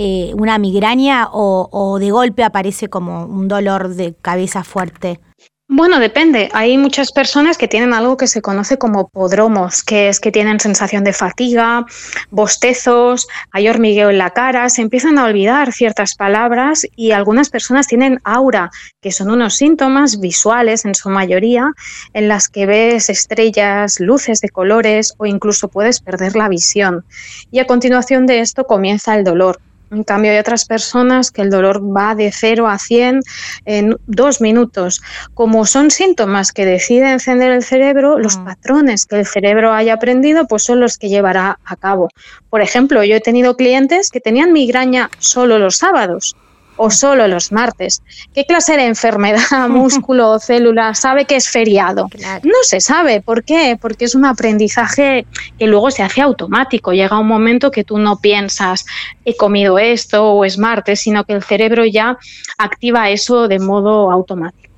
Eh, 0.00 0.30
una 0.36 0.58
migraña 0.58 1.26
o, 1.32 1.98
de 1.98 2.12
golpe 2.12 2.44
aparece 2.44 2.88
como 2.88 3.24
un 3.26 3.48
dolor 3.48 3.96
de 3.96 4.14
cabeza 4.14 4.62
fuerte? 4.62 5.18
Bueno, 5.66 5.98
depende. 5.98 6.48
Hay 6.52 6.78
muchas 6.78 7.10
personas 7.10 7.58
que 7.58 7.66
tienen 7.66 7.92
algo 7.92 8.16
que 8.16 8.28
se 8.28 8.40
conoce 8.40 8.78
como 8.78 9.08
podromos, 9.08 9.82
que 9.82 10.08
es 10.08 10.20
que 10.20 10.30
tienen 10.30 10.60
sensación 10.60 11.02
de 11.02 11.12
fatiga, 11.12 11.84
bostezos, 12.30 13.26
hay 13.50 13.68
hormigueo 13.68 14.08
en 14.10 14.18
la 14.18 14.30
cara, 14.30 14.68
se 14.68 14.82
empiezan 14.82 15.18
a 15.18 15.24
olvidar 15.24 15.72
ciertas 15.72 16.14
palabras 16.14 16.86
y 16.94 17.10
algunas 17.10 17.50
personas 17.50 17.88
tienen 17.88 18.20
aura, 18.22 18.70
que 19.02 19.10
son 19.10 19.30
unos 19.30 19.56
síntomas 19.56 20.20
visuales 20.20 20.84
en 20.84 20.94
su 20.94 21.10
mayoría, 21.10 21.72
en 22.12 22.28
las 22.28 22.48
que 22.48 22.66
ves 22.66 23.10
estrellas, 23.10 23.98
luces 23.98 24.40
de 24.40 24.48
colores 24.48 25.12
o 25.18 25.26
incluso 25.26 25.66
puedes 25.66 25.98
perder 25.98 26.36
la 26.36 26.48
visión. 26.48 27.04
Y 27.50 27.58
a 27.58 27.66
continuación 27.66 28.26
de 28.26 28.38
esto 28.38 28.62
comienza 28.64 29.16
el 29.16 29.24
dolor. 29.24 29.58
En 29.90 30.04
cambio, 30.04 30.32
hay 30.32 30.38
otras 30.38 30.64
personas 30.66 31.30
que 31.30 31.42
el 31.42 31.50
dolor 31.50 31.80
va 31.82 32.14
de 32.14 32.30
0 32.32 32.68
a 32.68 32.78
100 32.78 33.20
en 33.64 33.96
dos 34.06 34.40
minutos. 34.40 35.00
Como 35.34 35.64
son 35.64 35.90
síntomas 35.90 36.52
que 36.52 36.66
decide 36.66 37.10
encender 37.10 37.50
el 37.50 37.62
cerebro, 37.62 38.18
los 38.18 38.36
mm. 38.36 38.44
patrones 38.44 39.06
que 39.06 39.16
el 39.16 39.26
cerebro 39.26 39.72
haya 39.72 39.94
aprendido 39.94 40.46
pues 40.46 40.64
son 40.64 40.80
los 40.80 40.98
que 40.98 41.08
llevará 41.08 41.58
a 41.64 41.76
cabo. 41.76 42.08
Por 42.50 42.60
ejemplo, 42.60 43.02
yo 43.04 43.16
he 43.16 43.20
tenido 43.20 43.56
clientes 43.56 44.10
que 44.10 44.20
tenían 44.20 44.52
migraña 44.52 45.10
solo 45.18 45.58
los 45.58 45.76
sábados 45.76 46.36
o 46.78 46.90
solo 46.90 47.28
los 47.28 47.52
martes. 47.52 48.02
¿Qué 48.34 48.44
clase 48.44 48.76
de 48.76 48.86
enfermedad, 48.86 49.40
músculo 49.68 50.30
o 50.30 50.38
célula 50.38 50.94
sabe 50.94 51.26
que 51.26 51.36
es 51.36 51.48
feriado? 51.48 52.08
No 52.42 52.58
se 52.62 52.80
sabe. 52.80 53.20
¿Por 53.20 53.44
qué? 53.44 53.78
Porque 53.80 54.06
es 54.06 54.14
un 54.14 54.24
aprendizaje 54.24 55.26
que 55.58 55.66
luego 55.66 55.90
se 55.90 56.02
hace 56.02 56.22
automático. 56.22 56.92
Llega 56.92 57.18
un 57.18 57.28
momento 57.28 57.70
que 57.70 57.84
tú 57.84 57.98
no 57.98 58.16
piensas, 58.16 58.86
he 59.24 59.36
comido 59.36 59.78
esto 59.78 60.32
o 60.32 60.44
es 60.44 60.58
martes, 60.58 61.00
sino 61.00 61.24
que 61.24 61.34
el 61.34 61.42
cerebro 61.42 61.84
ya 61.84 62.16
activa 62.56 63.10
eso 63.10 63.48
de 63.48 63.58
modo 63.58 64.10
automático. 64.10 64.68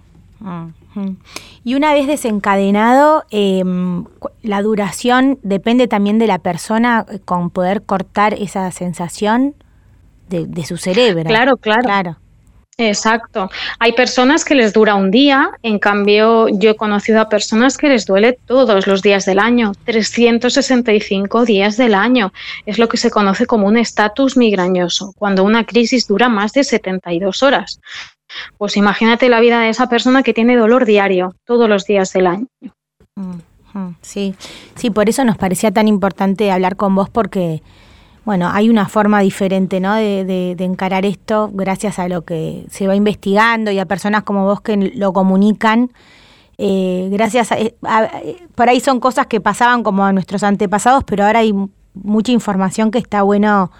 Y 1.63 1.75
una 1.75 1.93
vez 1.93 2.07
desencadenado, 2.07 3.25
em, 3.31 4.05
la 4.43 4.63
duración 4.63 5.39
depende 5.43 5.89
también 5.89 6.19
de 6.19 6.27
la 6.27 6.39
persona 6.39 7.07
eh, 7.09 7.21
con 7.25 7.51
poder 7.51 7.83
cortar 7.83 8.35
esa 8.35 8.71
sensación 8.73 9.55
de, 10.31 10.65
su 10.65 10.77
cerebro. 10.77 11.25
Claro, 11.25 11.57
claro. 11.57 11.83
Claro. 11.83 12.17
Exacto. 12.79 13.51
Hay 13.79 13.93
personas 13.93 14.45
que 14.45 14.55
les 14.55 14.73
dura 14.73 14.95
un 14.95 15.11
día, 15.11 15.51
en 15.63 15.79
cambio 15.79 16.49
yo 16.49 16.71
he 16.71 16.77
conocido 16.77 17.21
a 17.21 17.29
personas 17.29 17.77
que 17.77 17.89
les 17.89 18.07
duele 18.07 18.39
todos 18.47 18.87
los 18.87 19.03
días 19.03 19.27
del 19.27 19.39
año, 19.39 19.73
365 19.85 21.45
días 21.45 21.77
del 21.77 21.95
año. 21.95 22.33
Es 22.65 22.79
lo 22.79 22.89
que 22.89 22.97
se 22.97 23.11
conoce 23.11 23.45
como 23.47 23.67
un 23.67 23.77
estatus 23.77 24.37
migrañoso, 24.37 25.13
cuando 25.19 25.45
una 25.45 25.65
crisis 25.67 26.07
dura 26.07 26.31
más 26.31 26.53
de 26.53 26.65
72 26.65 27.43
horas. 27.43 27.81
Pues 28.57 28.77
imagínate 28.77 29.29
la 29.29 29.41
vida 29.41 29.61
de 29.61 29.69
esa 29.69 29.89
persona 29.89 30.23
que 30.23 30.33
tiene 30.33 30.57
dolor 30.57 30.87
diario 30.87 31.35
todos 31.45 31.69
los 31.69 31.85
días 31.85 32.13
del 32.13 32.29
año. 32.29 32.47
Sí, 34.01 34.35
sí, 34.75 34.91
por 34.91 35.09
eso 35.09 35.25
nos 35.25 35.37
parecía 35.37 35.71
tan 35.71 35.87
importante 35.87 36.51
hablar 36.51 36.77
con 36.77 36.95
vos 36.95 37.09
porque 37.09 37.63
bueno, 38.31 38.49
hay 38.53 38.71
una 38.71 38.89
forma 38.89 39.19
diferente 39.23 39.81
¿no? 39.81 39.97
de, 39.97 40.55
encarar 40.61 41.05
esto 41.05 41.51
gracias 41.53 41.99
a 41.99 42.07
lo 42.07 42.23
que 42.25 42.65
se 42.71 42.87
va 42.87 42.95
investigando 42.95 43.73
y 43.73 43.81
a 43.81 43.87
personas 43.87 44.23
como 44.23 44.45
vos 44.45 44.61
que 44.61 44.77
lo 44.77 45.13
comunican. 45.13 45.91
Eh, 46.57 47.09
gracias 47.11 47.51
a, 47.51 48.09
por 48.55 48.69
ahí 48.69 48.79
son 48.79 49.01
cosas 49.01 49.27
que 49.27 49.41
pasaban 49.41 49.83
como 49.83 50.05
a 50.05 50.13
nuestros 50.13 50.45
antepasados, 50.45 51.03
pero 51.03 51.25
ahora 51.25 51.41
hay 51.41 51.53
mucha 51.95 52.31
información 52.31 52.93
que 52.93 52.99
está 52.99 53.23
bueno 53.23 53.73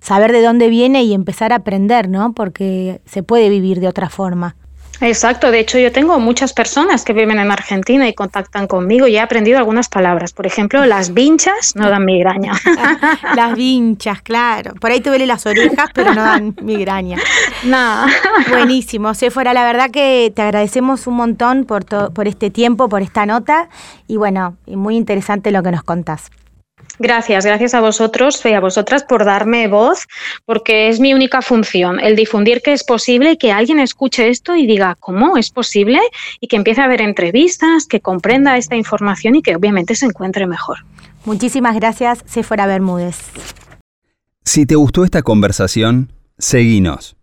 saber 0.00 0.32
de 0.32 0.42
dónde 0.42 0.66
viene 0.66 1.04
y 1.04 1.14
empezar 1.14 1.52
a 1.52 1.56
aprender, 1.58 2.08
¿no? 2.08 2.32
Porque 2.32 3.02
se 3.04 3.22
puede 3.22 3.50
vivir 3.50 3.78
de 3.78 3.86
otra 3.86 4.08
forma. 4.08 4.56
Exacto, 5.00 5.50
de 5.50 5.58
hecho 5.60 5.78
yo 5.78 5.90
tengo 5.90 6.18
muchas 6.20 6.52
personas 6.52 7.04
que 7.04 7.12
viven 7.12 7.38
en 7.38 7.50
Argentina 7.50 8.08
y 8.08 8.14
contactan 8.14 8.66
conmigo 8.66 9.06
y 9.08 9.16
he 9.16 9.20
aprendido 9.20 9.58
algunas 9.58 9.88
palabras. 9.88 10.32
Por 10.32 10.46
ejemplo, 10.46 10.84
las 10.86 11.12
vinchas 11.12 11.74
no 11.74 11.88
dan 11.90 12.04
migraña. 12.04 12.52
las 13.36 13.56
vinchas, 13.56 14.22
claro. 14.22 14.74
Por 14.74 14.90
ahí 14.90 15.00
te 15.00 15.08
duele 15.08 15.26
las 15.26 15.44
orejas, 15.46 15.90
pero 15.92 16.14
no 16.14 16.22
dan 16.22 16.54
migraña. 16.62 17.18
Nada. 17.64 18.06
Buenísimo. 18.48 19.12
fuera 19.14 19.54
la 19.54 19.64
verdad 19.64 19.90
que 19.90 20.32
te 20.34 20.42
agradecemos 20.42 21.06
un 21.06 21.14
montón 21.14 21.64
por, 21.64 21.84
por 22.12 22.28
este 22.28 22.50
tiempo, 22.50 22.88
por 22.88 23.02
esta 23.02 23.26
nota 23.26 23.68
y 24.06 24.16
bueno, 24.16 24.56
muy 24.66 24.96
interesante 24.96 25.50
lo 25.50 25.62
que 25.62 25.70
nos 25.72 25.82
contás. 25.82 26.30
Gracias, 27.02 27.44
gracias 27.44 27.74
a 27.74 27.80
vosotros 27.80 28.40
y 28.44 28.52
a 28.52 28.60
vosotras 28.60 29.02
por 29.02 29.24
darme 29.24 29.66
voz, 29.66 30.06
porque 30.44 30.88
es 30.88 31.00
mi 31.00 31.12
única 31.12 31.42
función, 31.42 31.98
el 31.98 32.14
difundir 32.14 32.62
que 32.62 32.72
es 32.72 32.84
posible 32.84 33.32
y 33.32 33.36
que 33.38 33.50
alguien 33.50 33.80
escuche 33.80 34.28
esto 34.28 34.54
y 34.54 34.68
diga, 34.68 34.96
¿cómo 35.00 35.36
es 35.36 35.50
posible? 35.50 35.98
Y 36.38 36.46
que 36.46 36.54
empiece 36.54 36.80
a 36.80 36.86
ver 36.86 37.00
entrevistas, 37.00 37.86
que 37.86 37.98
comprenda 37.98 38.56
esta 38.56 38.76
información 38.76 39.34
y 39.34 39.42
que 39.42 39.56
obviamente 39.56 39.96
se 39.96 40.06
encuentre 40.06 40.46
mejor. 40.46 40.78
Muchísimas 41.24 41.74
gracias, 41.74 42.20
Sephora 42.24 42.66
Bermúdez. 42.66 43.18
Si 44.44 44.64
te 44.64 44.76
gustó 44.76 45.02
esta 45.02 45.22
conversación, 45.22 46.12
seguinos 46.38 47.16